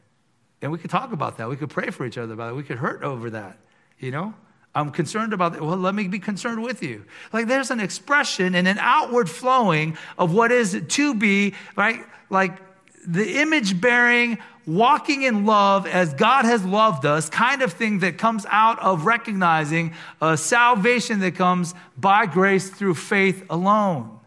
[0.60, 1.48] And we could talk about that.
[1.48, 2.56] We could pray for each other about it.
[2.56, 3.58] We could hurt over that,
[3.98, 4.34] you know?
[4.74, 5.62] I'm concerned about that.
[5.62, 7.04] Well, let me be concerned with you.
[7.32, 12.04] Like there's an expression and an outward flowing of what is to be, right?
[12.30, 12.58] Like
[13.06, 18.18] the image bearing, walking in love as God has loved us kind of thing that
[18.18, 24.20] comes out of recognizing a salvation that comes by grace through faith alone,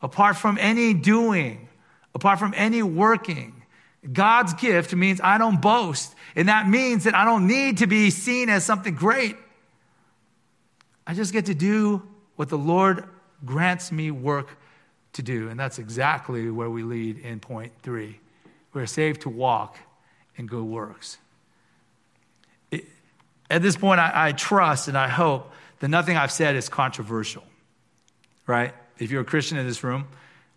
[0.00, 1.67] apart from any doing,
[2.14, 3.62] apart from any working.
[4.12, 6.14] God's gift means I don't boast.
[6.36, 9.36] And that means that I don't need to be seen as something great.
[11.06, 12.02] I just get to do
[12.36, 13.04] what the Lord
[13.44, 14.56] grants me work
[15.14, 15.48] to do.
[15.48, 18.20] And that's exactly where we lead in point three.
[18.72, 19.78] We're saved to walk
[20.36, 21.18] in good works.
[22.70, 22.84] It,
[23.50, 27.42] at this point, I, I trust and I hope that nothing I've said is controversial,
[28.46, 28.74] right?
[28.98, 30.06] If you're a Christian in this room,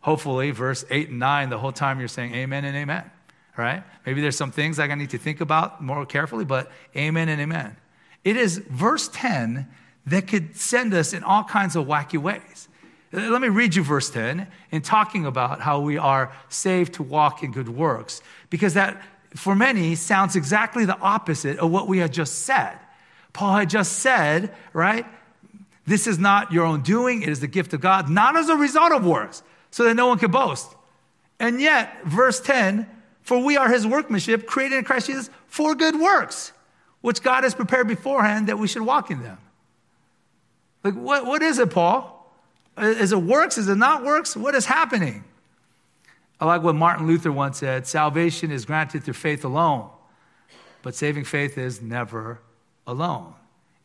[0.01, 3.09] hopefully, verse 8 and 9, the whole time you're saying amen and amen,
[3.57, 3.83] right?
[4.05, 7.77] Maybe there's some things I need to think about more carefully, but amen and amen.
[8.23, 9.67] It is verse 10
[10.07, 12.67] that could send us in all kinds of wacky ways.
[13.11, 17.43] Let me read you verse 10 in talking about how we are saved to walk
[17.43, 19.01] in good works, because that
[19.35, 22.77] for many sounds exactly the opposite of what we had just said.
[23.33, 25.05] Paul had just said, right?
[25.85, 28.55] This is not your own doing, it is the gift of God, not as a
[28.55, 30.75] result of works, so that no one could boast.
[31.39, 32.87] And yet, verse 10
[33.21, 36.53] for we are his workmanship, created in Christ Jesus for good works,
[37.01, 39.37] which God has prepared beforehand that we should walk in them.
[40.83, 42.17] Like, what, what is it, Paul?
[42.77, 43.57] Is it works?
[43.57, 44.35] Is it not works?
[44.35, 45.23] What is happening?
[46.39, 49.89] I like what Martin Luther once said salvation is granted through faith alone,
[50.81, 52.39] but saving faith is never
[52.87, 53.35] alone.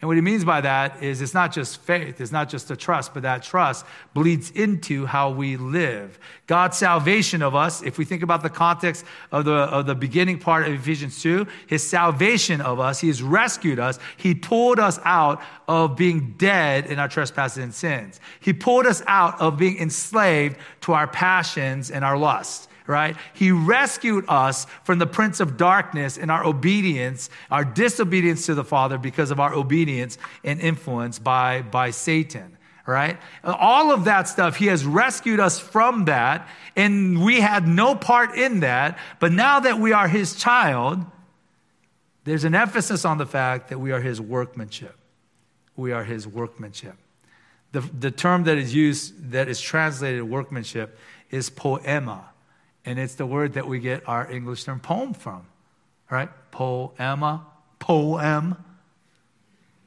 [0.03, 2.77] And what he means by that is it's not just faith, it's not just a
[2.77, 6.19] trust, but that trust bleeds into how we live.
[6.47, 10.39] God's salvation of us, if we think about the context of the, of the beginning
[10.39, 13.99] part of Ephesians 2, his salvation of us, he has rescued us.
[14.19, 18.21] He pulled us out of being dead in our trespasses and sins.
[18.41, 23.17] He pulled us out of being enslaved to our passions and our lusts right?
[23.33, 28.65] He rescued us from the prince of darkness in our obedience, our disobedience to the
[28.65, 32.57] Father because of our obedience and influence by, by Satan,
[32.87, 33.19] right?
[33.45, 38.37] All of that stuff, He has rescued us from that, and we had no part
[38.37, 38.99] in that.
[39.19, 41.05] But now that we are His child,
[42.25, 44.97] there's an emphasis on the fact that we are His workmanship.
[45.77, 46.97] We are His workmanship.
[47.73, 50.99] The, the term that is used, that is translated workmanship,
[51.31, 52.31] is poema
[52.87, 55.45] and it's the word that we get our English term poem from,
[56.09, 56.31] right?
[56.53, 57.45] Poema,
[57.81, 58.57] poem.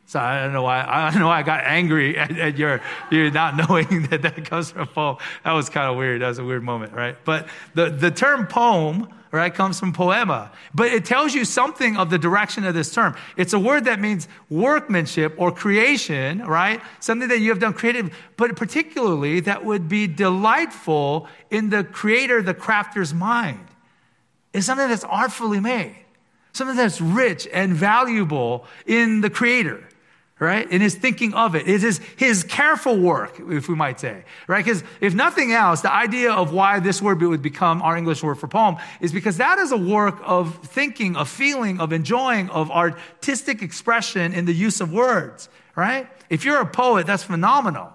[0.05, 2.81] So I don't know why I don't know why I got angry at, at your
[3.09, 5.17] you not knowing that that comes from poem.
[5.45, 6.21] That was kind of weird.
[6.21, 7.15] That was a weird moment, right?
[7.23, 10.51] But the, the term poem right, comes from poema.
[10.73, 13.15] But it tells you something of the direction of this term.
[13.37, 16.81] It's a word that means workmanship or creation, right?
[16.99, 22.41] Something that you have done creative, but particularly that would be delightful in the creator,
[22.41, 23.67] the crafter's mind.
[24.53, 25.95] It's something that's artfully made,
[26.53, 29.83] something that's rich and valuable in the creator
[30.39, 30.69] right?
[30.71, 31.67] In his thinking of it.
[31.67, 34.63] It is his careful work, if we might say, right?
[34.63, 38.35] Because if nothing else, the idea of why this word would become our English word
[38.35, 42.71] for poem is because that is a work of thinking, of feeling, of enjoying, of
[42.71, 46.07] artistic expression in the use of words, right?
[46.29, 47.91] If you're a poet, that's phenomenal.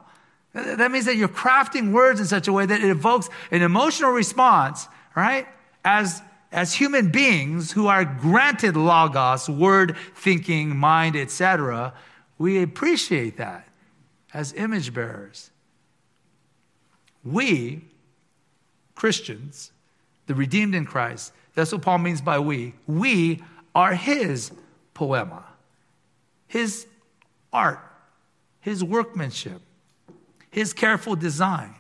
[0.53, 4.13] That means that you're crafting words in such a way that it evokes an emotional
[4.13, 4.87] response,
[5.17, 5.49] right?
[5.85, 6.23] As
[6.53, 11.93] as human beings who are granted logos, word, thinking, mind, etc.,
[12.39, 13.69] we appreciate that
[14.33, 15.51] as image bearers.
[17.25, 17.85] We,
[18.95, 19.71] Christians,
[20.27, 22.75] the redeemed in Christ, that's what Paul means by we.
[22.87, 23.43] We
[23.75, 24.51] are his
[24.93, 25.45] poema,
[26.47, 26.87] his
[27.53, 27.81] art,
[28.61, 29.61] his workmanship,
[30.51, 31.75] his careful design.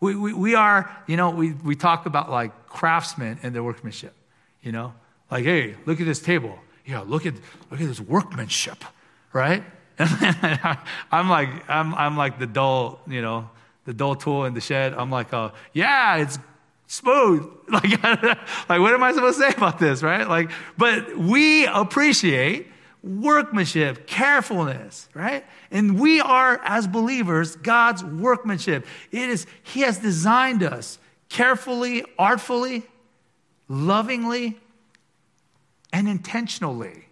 [0.00, 4.14] We, we, we are, you know, we, we talk about like craftsmen and their workmanship,
[4.62, 4.94] you know,
[5.30, 6.58] like, hey, look at this table.
[6.86, 7.34] Yeah, look at,
[7.70, 8.82] look at this workmanship
[9.32, 9.62] right?
[9.98, 13.50] I'm like, I'm, I'm like the dull, you know,
[13.84, 14.94] the dull tool in the shed.
[14.94, 16.38] I'm like, oh, yeah, it's
[16.86, 17.48] smooth.
[17.70, 18.02] Like,
[18.68, 20.28] like, what am I supposed to say about this, right?
[20.28, 22.66] Like, but we appreciate
[23.04, 25.44] workmanship, carefulness, right?
[25.70, 28.86] And we are, as believers, God's workmanship.
[29.12, 32.82] It is, He has designed us carefully, artfully,
[33.68, 34.58] lovingly,
[35.92, 37.06] and intentionally.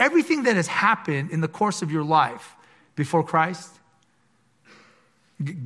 [0.00, 2.56] Everything that has happened in the course of your life
[2.96, 3.78] before Christ,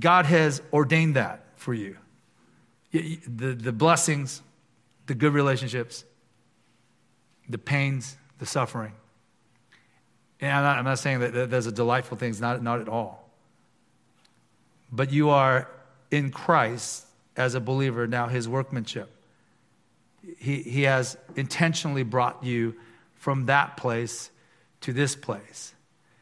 [0.01, 1.97] God has ordained that for you.
[2.91, 4.43] The, the blessings,
[5.07, 6.05] the good relationships,
[7.49, 8.93] the pains, the suffering.
[10.41, 13.31] And I'm not, I'm not saying that there's a delightful things, not, not at all.
[14.91, 15.71] But you are
[16.11, 17.07] in Christ
[17.37, 19.11] as a believer now his workmanship.
[20.39, 22.75] He, he has intentionally brought you
[23.25, 24.31] from that place
[24.83, 25.73] to this place.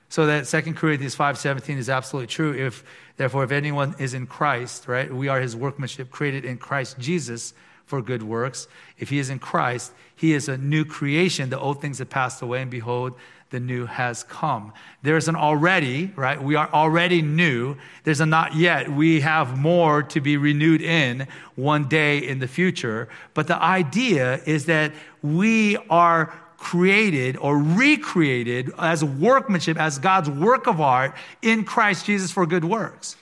[0.08, 2.52] So that 2 Corinthians 5:17 is absolutely true.
[2.54, 2.84] If
[3.16, 5.12] therefore if anyone is in Christ, right?
[5.12, 7.54] We are his workmanship created in Christ Jesus
[7.86, 8.68] for good works.
[8.98, 11.50] If he is in Christ, he is a new creation.
[11.50, 13.16] The old things have passed away and behold,
[13.50, 14.72] the new has come.
[15.02, 16.40] There's an already, right?
[16.40, 17.76] We are already new.
[18.04, 18.92] There's a not yet.
[18.92, 21.26] We have more to be renewed in
[21.56, 23.08] one day in the future.
[23.34, 26.32] But the idea is that we are
[26.62, 32.64] created or recreated as workmanship, as God's work of art in Christ Jesus for good
[32.64, 33.16] works.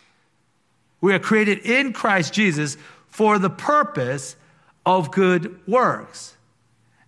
[1.00, 2.76] We are created in Christ Jesus
[3.08, 4.36] for the purpose
[4.84, 6.36] of good works.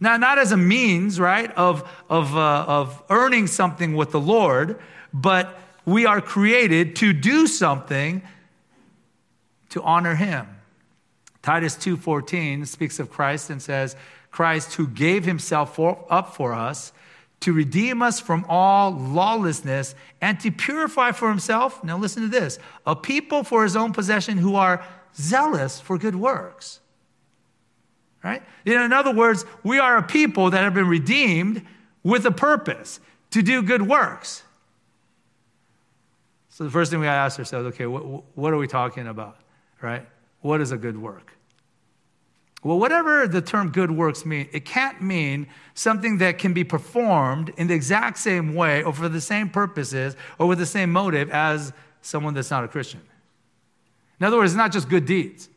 [0.00, 4.80] Now, not as a means, right, of, of, uh, of earning something with the Lord,
[5.12, 8.22] but we are created to do something
[9.68, 10.46] to honor him.
[11.42, 13.96] Titus 2:14 speaks of Christ and says,
[14.32, 16.92] Christ who gave himself for, up for us
[17.40, 22.58] to redeem us from all lawlessness and to purify for himself, now listen to this,
[22.86, 26.80] a people for his own possession who are zealous for good works
[28.22, 28.42] right?
[28.64, 31.62] In other words, we are a people that have been redeemed
[32.02, 34.42] with a purpose to do good works.
[36.50, 39.38] So the first thing we gotta ask ourselves, okay, what, what are we talking about,
[39.80, 40.06] right?
[40.40, 41.32] What is a good work?
[42.64, 47.52] Well, whatever the term good works mean, it can't mean something that can be performed
[47.56, 51.28] in the exact same way or for the same purposes or with the same motive
[51.30, 53.00] as someone that's not a Christian.
[54.20, 55.48] In other words, it's not just good deeds.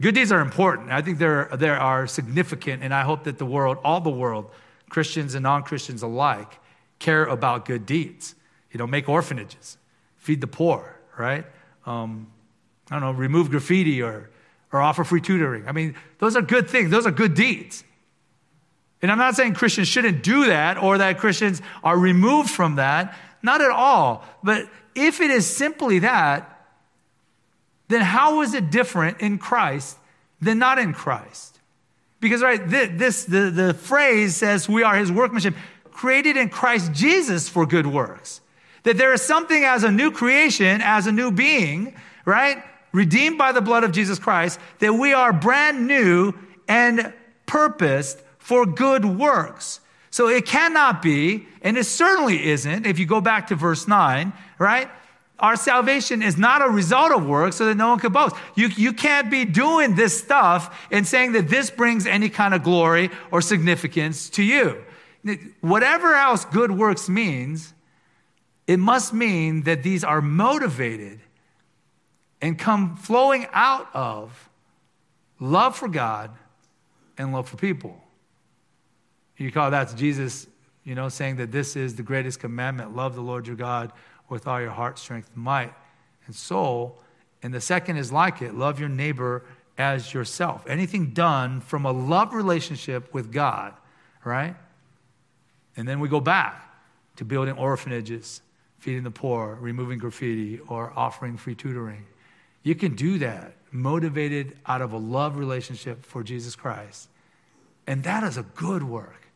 [0.00, 0.90] Good deeds are important.
[0.90, 4.50] I think they're, they are significant, and I hope that the world, all the world,
[4.88, 6.58] Christians and non Christians alike,
[6.98, 8.34] care about good deeds.
[8.72, 9.78] You know, make orphanages,
[10.16, 11.44] feed the poor, right?
[11.86, 12.28] Um,
[12.90, 14.30] I don't know, remove graffiti or,
[14.72, 15.66] or offer free tutoring.
[15.66, 17.84] I mean, those are good things, those are good deeds.
[19.02, 23.16] And I'm not saying Christians shouldn't do that or that Christians are removed from that.
[23.42, 24.24] Not at all.
[24.42, 26.46] But if it is simply that,
[27.88, 29.96] then how is it different in Christ
[30.40, 31.58] than not in Christ?
[32.20, 35.54] Because, right, this, the, the phrase says we are his workmanship,
[35.90, 38.42] created in Christ Jesus for good works.
[38.82, 41.94] That there is something as a new creation, as a new being,
[42.26, 42.62] right,
[42.92, 46.34] redeemed by the blood of Jesus Christ, that we are brand new
[46.68, 47.12] and
[47.46, 49.80] purposed for good works.
[50.10, 54.32] So it cannot be, and it certainly isn't, if you go back to verse 9,
[54.58, 54.88] right?
[55.38, 58.36] Our salvation is not a result of work so that no one can boast.
[58.56, 62.62] You, you can't be doing this stuff and saying that this brings any kind of
[62.62, 64.84] glory or significance to you.
[65.60, 67.72] Whatever else good works means,
[68.66, 71.20] it must mean that these are motivated
[72.40, 74.48] and come flowing out of
[75.38, 76.30] love for God
[77.18, 78.00] and love for people.
[79.36, 80.46] You call that Jesus,
[80.84, 83.92] you know, saying that this is the greatest commandment love the Lord your God
[84.28, 85.72] with all your heart, strength, might,
[86.26, 87.02] and soul.
[87.42, 89.44] And the second is like it love your neighbor
[89.78, 90.66] as yourself.
[90.68, 93.72] Anything done from a love relationship with God,
[94.24, 94.54] right?
[95.76, 96.70] And then we go back
[97.16, 98.42] to building orphanages,
[98.78, 102.04] feeding the poor, removing graffiti, or offering free tutoring.
[102.62, 107.08] You can do that motivated out of a love relationship for Jesus Christ.
[107.86, 109.28] And that is a good work.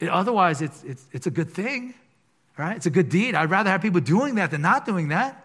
[0.00, 1.94] It, otherwise, it's, it's, it's a good thing
[2.56, 2.76] right?
[2.76, 3.34] It's a good deed.
[3.34, 5.38] I'd rather have people doing that than not doing that.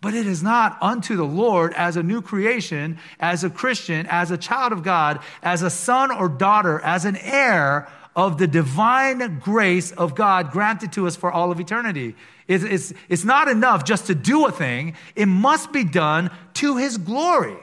[0.00, 4.30] But it is not unto the Lord as a new creation, as a Christian, as
[4.30, 9.38] a child of God, as a son or daughter, as an heir of the divine
[9.40, 12.14] grace of God granted to us for all of eternity.
[12.46, 16.76] It's, it's, it's not enough just to do a thing, it must be done to
[16.76, 17.56] His glory,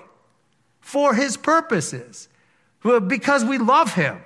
[0.82, 2.28] for His purposes,
[3.08, 4.22] because we love Him.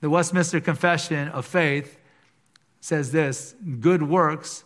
[0.00, 1.98] The Westminster Confession of Faith
[2.80, 4.64] says this good works,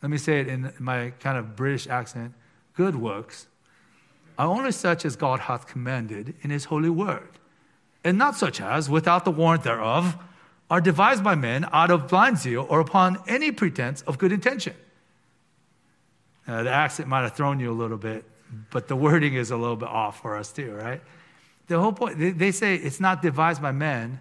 [0.00, 2.34] let me say it in my kind of British accent
[2.74, 3.46] good works
[4.38, 7.28] are only such as God hath commanded in his holy word,
[8.04, 10.16] and not such as, without the warrant thereof,
[10.70, 14.74] are devised by men out of blind zeal or upon any pretense of good intention.
[16.46, 18.24] Uh, the accent might have thrown you a little bit,
[18.70, 21.00] but the wording is a little bit off for us too, right?
[21.66, 24.20] The whole point, they, they say it's not devised by men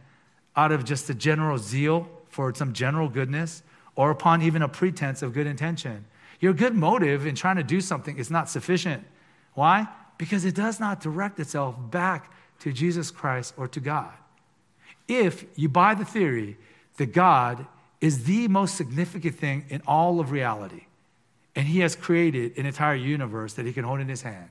[0.55, 3.63] out of just a general zeal for some general goodness
[3.95, 6.05] or upon even a pretense of good intention.
[6.39, 9.05] Your good motive in trying to do something is not sufficient.
[9.53, 9.87] Why?
[10.17, 14.13] Because it does not direct itself back to Jesus Christ or to God.
[15.07, 16.57] If you buy the theory
[16.97, 17.65] that God
[17.99, 20.85] is the most significant thing in all of reality,
[21.55, 24.49] And he has created an entire universe that he can hold in his hand.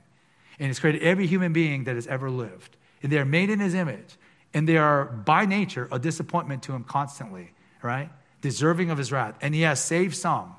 [0.59, 2.77] And he's created every human being that has ever lived.
[3.03, 4.17] And they are made in his image.
[4.55, 8.11] And they are, by nature, a disappointment to him constantly, right?
[8.41, 9.37] Deserving of his wrath.
[9.41, 10.55] And he has saved some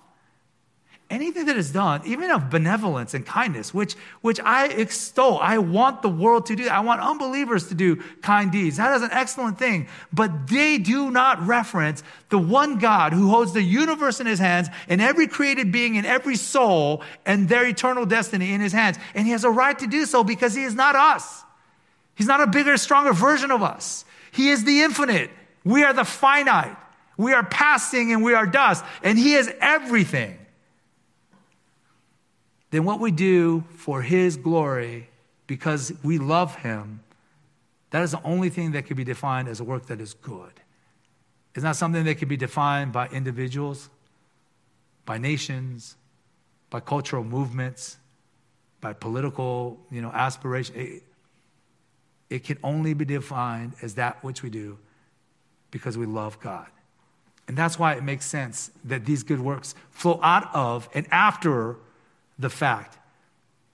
[1.14, 5.38] anything that is done, even of benevolence and kindness, which, which I extol.
[5.39, 6.68] I want the world to do.
[6.68, 8.78] I want unbelievers to do kind deeds.
[8.78, 9.88] That is an excellent thing.
[10.11, 14.68] But they do not reference the one God who holds the universe in his hands
[14.89, 18.97] and every created being and every soul and their eternal destiny in his hands.
[19.14, 21.43] And he has a right to do so because he is not us.
[22.16, 24.05] He's not a bigger, stronger version of us.
[24.32, 25.30] He is the infinite.
[25.64, 26.76] We are the finite.
[27.18, 28.84] We are passing and we are dust.
[29.03, 30.39] And he is everything
[32.74, 35.08] then what we do for His glory
[35.46, 37.02] because we love Him,
[37.92, 40.54] that is the only thing that can be defined as a work that is good.
[41.54, 43.92] It's not something that can be defined by individuals,
[45.06, 45.98] by nations,
[46.72, 47.98] by cultural movements,
[48.82, 50.76] by political you know, aspiration.
[50.76, 51.04] It,
[52.32, 54.80] it can only be defined as that which we do
[55.70, 56.66] because we love God.
[57.48, 61.76] And that's why it makes sense that these good works flow out of and after
[62.40, 62.98] the fact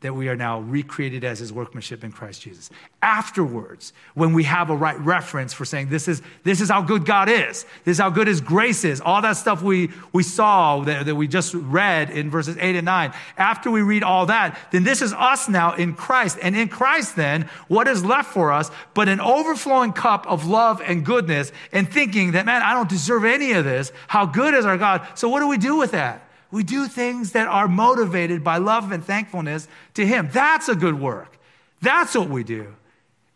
[0.01, 2.69] that we are now recreated as his workmanship in Christ Jesus.
[3.01, 7.05] Afterwards, when we have a right reference for saying this is, this is how good
[7.05, 10.79] God is, this is how good his grace is, all that stuff we, we saw
[10.81, 14.57] that, that we just read in verses 8 and 9, after we read all that,
[14.71, 16.37] then this is us now in Christ.
[16.41, 20.81] And in Christ, then, what is left for us but an overflowing cup of love
[20.81, 23.91] and goodness and thinking that, man, I don't deserve any of this.
[24.07, 25.05] How good is our God?
[25.15, 26.28] So what do we do with that?
[26.51, 30.29] We do things that are motivated by love and thankfulness to Him.
[30.31, 31.37] That's a good work.
[31.81, 32.75] That's what we do.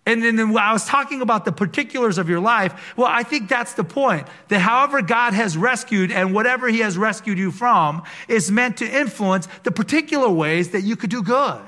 [0.06, 3.74] And then I was talking about the particulars of your life, well, I think that's
[3.74, 4.28] the point.
[4.50, 8.86] That however God has rescued and whatever He has rescued you from is meant to
[8.86, 11.62] influence the particular ways that you could do good.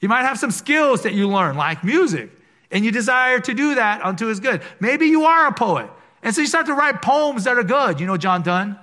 [0.00, 2.30] You might have some skills that you learn, like music,
[2.70, 4.62] and you desire to do that unto His good.
[4.78, 5.90] Maybe you are a poet,
[6.22, 7.98] and so you start to write poems that are good.
[7.98, 8.78] You know John Donne?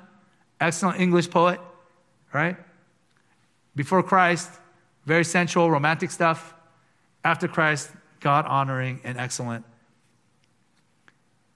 [0.60, 1.60] Excellent English poet,
[2.34, 2.58] right?
[3.76, 4.50] Before Christ,
[5.06, 6.54] very sensual, romantic stuff.
[7.24, 9.66] After Christ, God honoring and excellent.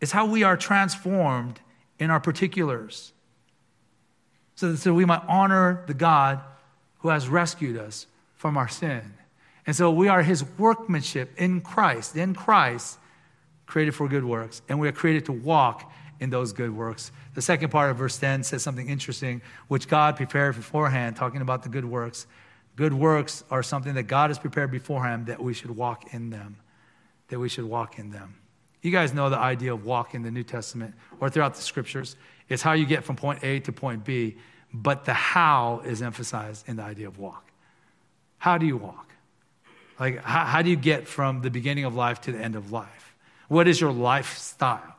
[0.01, 1.59] It's how we are transformed
[1.99, 3.13] in our particulars.
[4.55, 6.41] So, so we might honor the God
[6.99, 9.13] who has rescued us from our sin.
[9.65, 12.99] And so we are his workmanship in Christ, in Christ,
[13.65, 14.61] created for good works.
[14.67, 17.11] And we are created to walk in those good works.
[17.33, 21.63] The second part of verse 10 says something interesting, which God prepared beforehand, talking about
[21.63, 22.27] the good works.
[22.75, 26.57] Good works are something that God has prepared beforehand that we should walk in them.
[27.29, 28.35] That we should walk in them.
[28.81, 32.15] You guys know the idea of walk in the New Testament or throughout the scriptures.
[32.49, 34.37] It's how you get from point A to point B,
[34.73, 37.51] but the how is emphasized in the idea of walk.
[38.37, 39.13] How do you walk?
[39.99, 42.71] Like, how, how do you get from the beginning of life to the end of
[42.71, 43.15] life?
[43.47, 44.95] What is your lifestyle,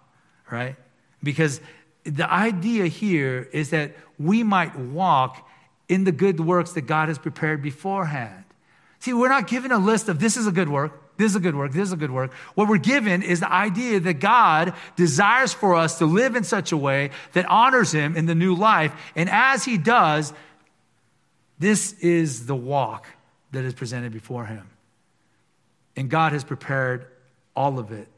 [0.51, 0.77] right?
[1.25, 1.61] Because
[2.05, 5.49] the idea here is that we might walk
[5.89, 8.45] in the good works that God has prepared beforehand.
[9.01, 11.41] See, we're not given a list of this is a good work, this is a
[11.41, 12.33] good work, this is a good work.
[12.55, 16.73] What we're given is the idea that God desires for us to live in such
[16.73, 18.95] a way that honors Him in the new life.
[19.15, 20.33] And as He does,
[21.59, 23.07] this is the walk
[23.53, 24.69] that is presented before Him.
[25.97, 27.07] And God has prepared
[27.55, 28.09] all of it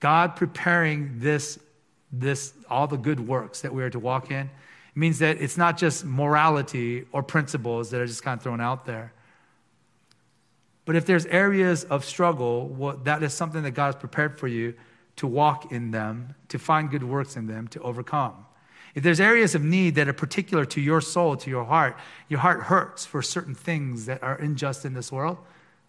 [0.00, 1.58] God preparing this,
[2.12, 4.50] this, all the good works that we are to walk in
[4.94, 8.86] means that it's not just morality or principles that are just kind of thrown out
[8.86, 9.12] there.
[10.86, 14.48] But if there's areas of struggle, well, that is something that God has prepared for
[14.48, 14.74] you
[15.16, 18.46] to walk in them, to find good works in them, to overcome.
[18.94, 22.40] If there's areas of need that are particular to your soul, to your heart, your
[22.40, 25.38] heart hurts for certain things that are unjust in this world,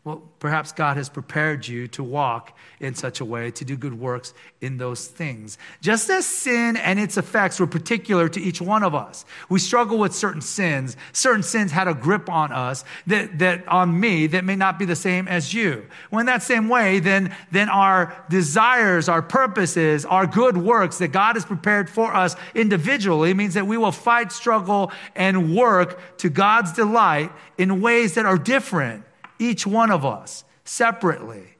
[0.07, 3.99] well, perhaps God has prepared you to walk in such a way, to do good
[3.99, 5.57] works in those things.
[5.81, 9.97] Just as sin and its effects were particular to each one of us, we struggle
[9.97, 10.95] with certain sins.
[11.11, 14.85] Certain sins had a grip on us, that, that on me, that may not be
[14.85, 15.85] the same as you.
[16.09, 21.09] Well, in that same way, then, then our desires, our purposes, our good works that
[21.09, 26.29] God has prepared for us individually means that we will fight, struggle, and work to
[26.29, 29.03] God's delight in ways that are different
[29.39, 31.57] each one of us separately,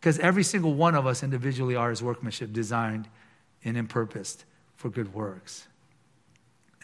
[0.00, 3.08] because every single one of us individually are his workmanship, designed
[3.64, 4.44] and purposed
[4.76, 5.66] for good works.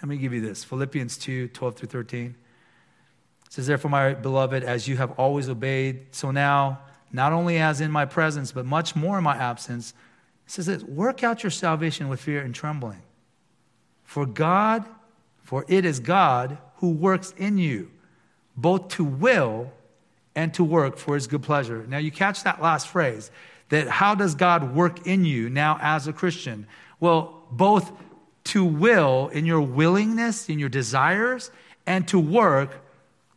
[0.03, 2.35] Let me give you this Philippians 2 12 through 13.
[3.47, 6.81] It says, Therefore, my beloved, as you have always obeyed, so now,
[7.13, 9.95] not only as in my presence, but much more in my absence,
[10.47, 13.03] it says this work out your salvation with fear and trembling.
[14.03, 14.85] For God,
[15.43, 17.91] for it is God who works in you,
[18.57, 19.73] both to will
[20.35, 21.87] and to work for his good pleasure.
[21.89, 23.31] Now, you catch that last phrase
[23.69, 26.67] that how does God work in you now as a Christian?
[27.01, 27.93] Well, both
[28.45, 31.51] to will in your willingness, in your desires,
[31.87, 32.83] and to work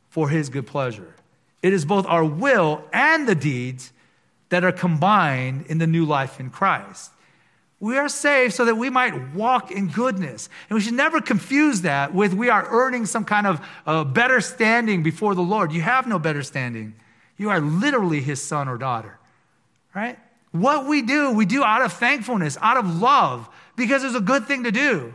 [0.09, 1.13] for his good pleasure.
[1.61, 3.91] It is both our will and the deeds
[4.49, 7.11] that are combined in the new life in Christ.
[7.79, 10.49] We are saved so that we might walk in goodness.
[10.69, 14.41] And we should never confuse that with we are earning some kind of uh, better
[14.41, 15.71] standing before the Lord.
[15.71, 16.95] You have no better standing.
[17.37, 19.19] You are literally his son or daughter,
[19.93, 20.17] right?
[20.51, 24.45] What we do, we do out of thankfulness, out of love, because it's a good
[24.47, 25.13] thing to do.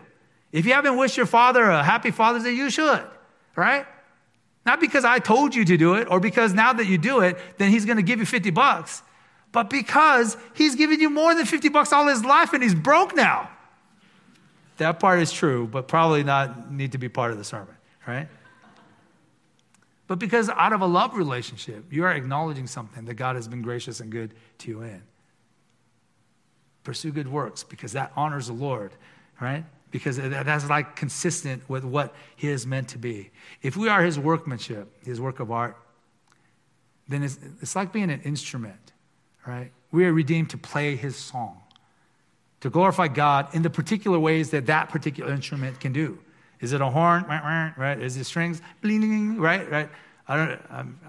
[0.53, 3.05] If you haven't wished your father a happy Father's Day, you should,
[3.57, 3.87] right?
[4.65, 7.37] Not because I told you to do it or because now that you do it,
[7.59, 9.03] then he's going to give you 50 bucks
[9.53, 13.15] but because he's given you more than 50 bucks all his life and he's broke
[13.15, 13.51] now.
[14.79, 17.75] That part is true, but probably not need to be part of the sermon,
[18.07, 18.29] right?
[20.07, 23.63] But because out of a love relationship, you are acknowledging something that God has been
[23.63, 25.03] gracious and good to you in.
[26.83, 28.93] Pursue good works because that honors the Lord,
[29.41, 29.65] right?
[29.91, 33.31] Because that's like consistent with what He is meant to be.
[33.61, 35.77] If we are His workmanship, His work of art,
[37.09, 38.92] then it's, it's like being an instrument
[39.47, 39.71] right?
[39.91, 41.61] We are redeemed to play his song,
[42.61, 46.19] to glorify God in the particular ways that that particular instrument can do.
[46.61, 47.99] Is it a horn, right?
[48.01, 49.71] Is it strings, right?
[49.71, 49.89] Right?
[50.29, 50.61] I don't,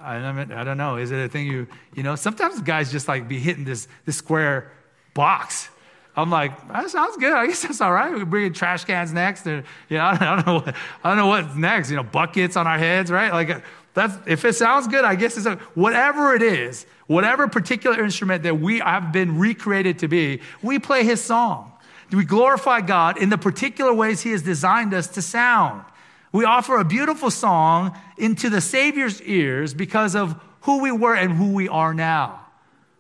[0.02, 0.98] I don't, I don't know.
[0.98, 2.16] Is it a thing you, you know?
[2.16, 4.72] Sometimes guys just like be hitting this, this square
[5.14, 5.70] box.
[6.16, 7.34] I'm like, that sounds good.
[7.34, 8.14] I guess that's all right.
[8.14, 11.18] We bring in trash cans next, and you know, I don't know, what, I don't
[11.18, 11.90] know what's next.
[11.90, 13.32] You know, buckets on our heads, right?
[13.32, 13.64] Like,
[13.94, 16.86] that's if it sounds good, I guess it's a, whatever it is.
[17.08, 21.74] Whatever particular instrument that we have been recreated to be, we play his song.
[22.12, 25.84] We glorify God in the particular ways he has designed us to sound.
[26.32, 31.34] We offer a beautiful song into the Savior's ears because of who we were and
[31.34, 32.40] who we are now.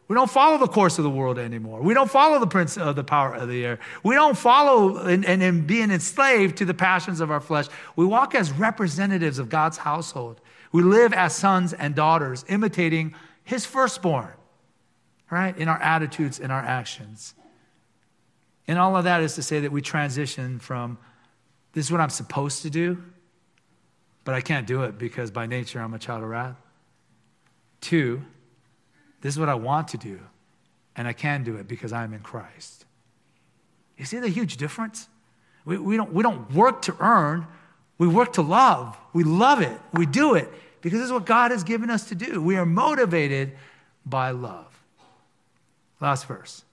[0.07, 1.81] We don't follow the course of the world anymore.
[1.81, 3.79] We don't follow the prince of the power of the air.
[4.03, 7.67] We don't follow and, and, and being enslaved to the passions of our flesh.
[7.95, 10.41] We walk as representatives of God's household.
[10.73, 14.33] We live as sons and daughters, imitating his firstborn,
[15.29, 15.55] right?
[15.57, 17.35] In our attitudes, in our actions.
[18.67, 20.97] And all of that is to say that we transition from
[21.73, 23.01] this is what I'm supposed to do,
[24.23, 26.57] but I can't do it because by nature I'm a child of wrath.
[27.81, 28.21] to
[29.21, 30.19] this is what I want to do,
[30.95, 32.85] and I can do it because I'm in Christ.
[33.97, 35.07] You see the huge difference?
[35.65, 37.47] We, we, don't, we don't work to earn,
[37.97, 38.97] we work to love.
[39.13, 40.51] We love it, we do it
[40.83, 42.41] because this is what God has given us to do.
[42.41, 43.53] We are motivated
[44.05, 44.67] by love.
[46.01, 46.63] Last verse.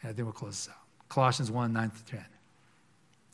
[0.00, 0.80] And I think we'll close this out.
[1.08, 2.24] Colossians 1 9 to 10.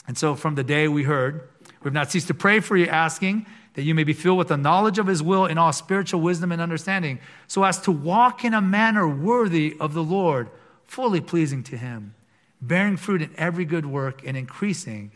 [0.09, 1.49] And so from the day we heard,
[1.83, 4.57] we've not ceased to pray for you, asking that you may be filled with the
[4.57, 8.55] knowledge of his will in all spiritual wisdom and understanding, so as to walk in
[8.55, 10.49] a manner worthy of the Lord,
[10.85, 12.15] fully pleasing to him,
[12.63, 15.11] bearing fruit in every good work and increasing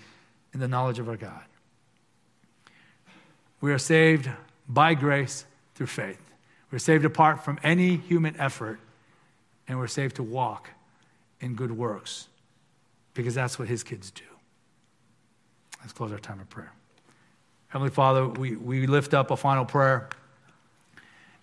[0.52, 1.42] in the knowledge of our God.
[3.60, 4.30] We are saved
[4.68, 5.44] by grace
[5.74, 6.20] through faith.
[6.70, 8.78] We're saved apart from any human effort,
[9.66, 10.70] and we're saved to walk
[11.40, 12.28] in good works
[13.14, 14.24] because that's what his kids do.
[15.80, 16.72] Let's close our time of prayer.
[17.68, 20.08] Heavenly Father, we, we lift up a final prayer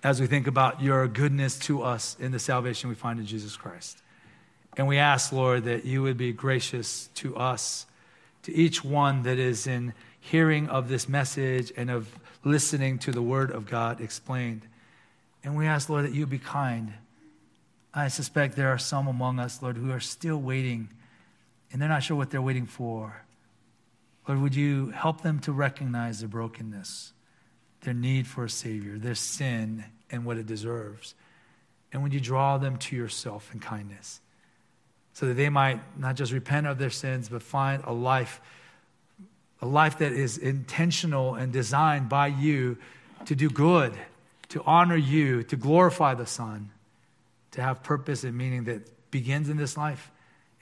[0.03, 3.55] as we think about your goodness to us in the salvation we find in Jesus
[3.55, 4.01] Christ.
[4.75, 7.87] And we ask, Lord, that you would be gracious to us,
[8.43, 9.93] to each one that is in
[10.29, 12.13] hearing of this message and of
[12.43, 14.61] listening to the word of God explained.
[15.43, 16.93] And we ask, Lord, that you be kind.
[17.93, 20.89] I suspect there are some among us, Lord, who are still waiting
[21.71, 23.23] and they're not sure what they're waiting for.
[24.27, 27.13] Lord, would you help them to recognize their brokenness,
[27.81, 31.15] their need for a Savior, their sin, and what it deserves?
[31.91, 34.19] And would you draw them to yourself in kindness
[35.13, 38.41] so that they might not just repent of their sins, but find a life
[39.61, 42.77] a life that is intentional and designed by you
[43.25, 43.93] to do good,
[44.49, 46.69] to honor you, to glorify the Son,
[47.51, 50.11] to have purpose and meaning that begins in this life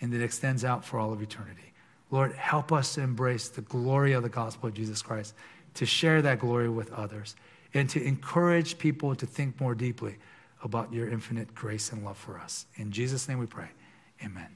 [0.02, 1.74] and that extends out for all of eternity.
[2.12, 5.34] Lord, help us to embrace the glory of the gospel of Jesus Christ,
[5.76, 7.36] to share that glory with others,
[7.74, 10.16] and to encourage people to think more deeply
[10.64, 12.66] about your infinite grace and love for us.
[12.76, 13.68] In Jesus' name we pray.
[14.24, 14.48] Amen.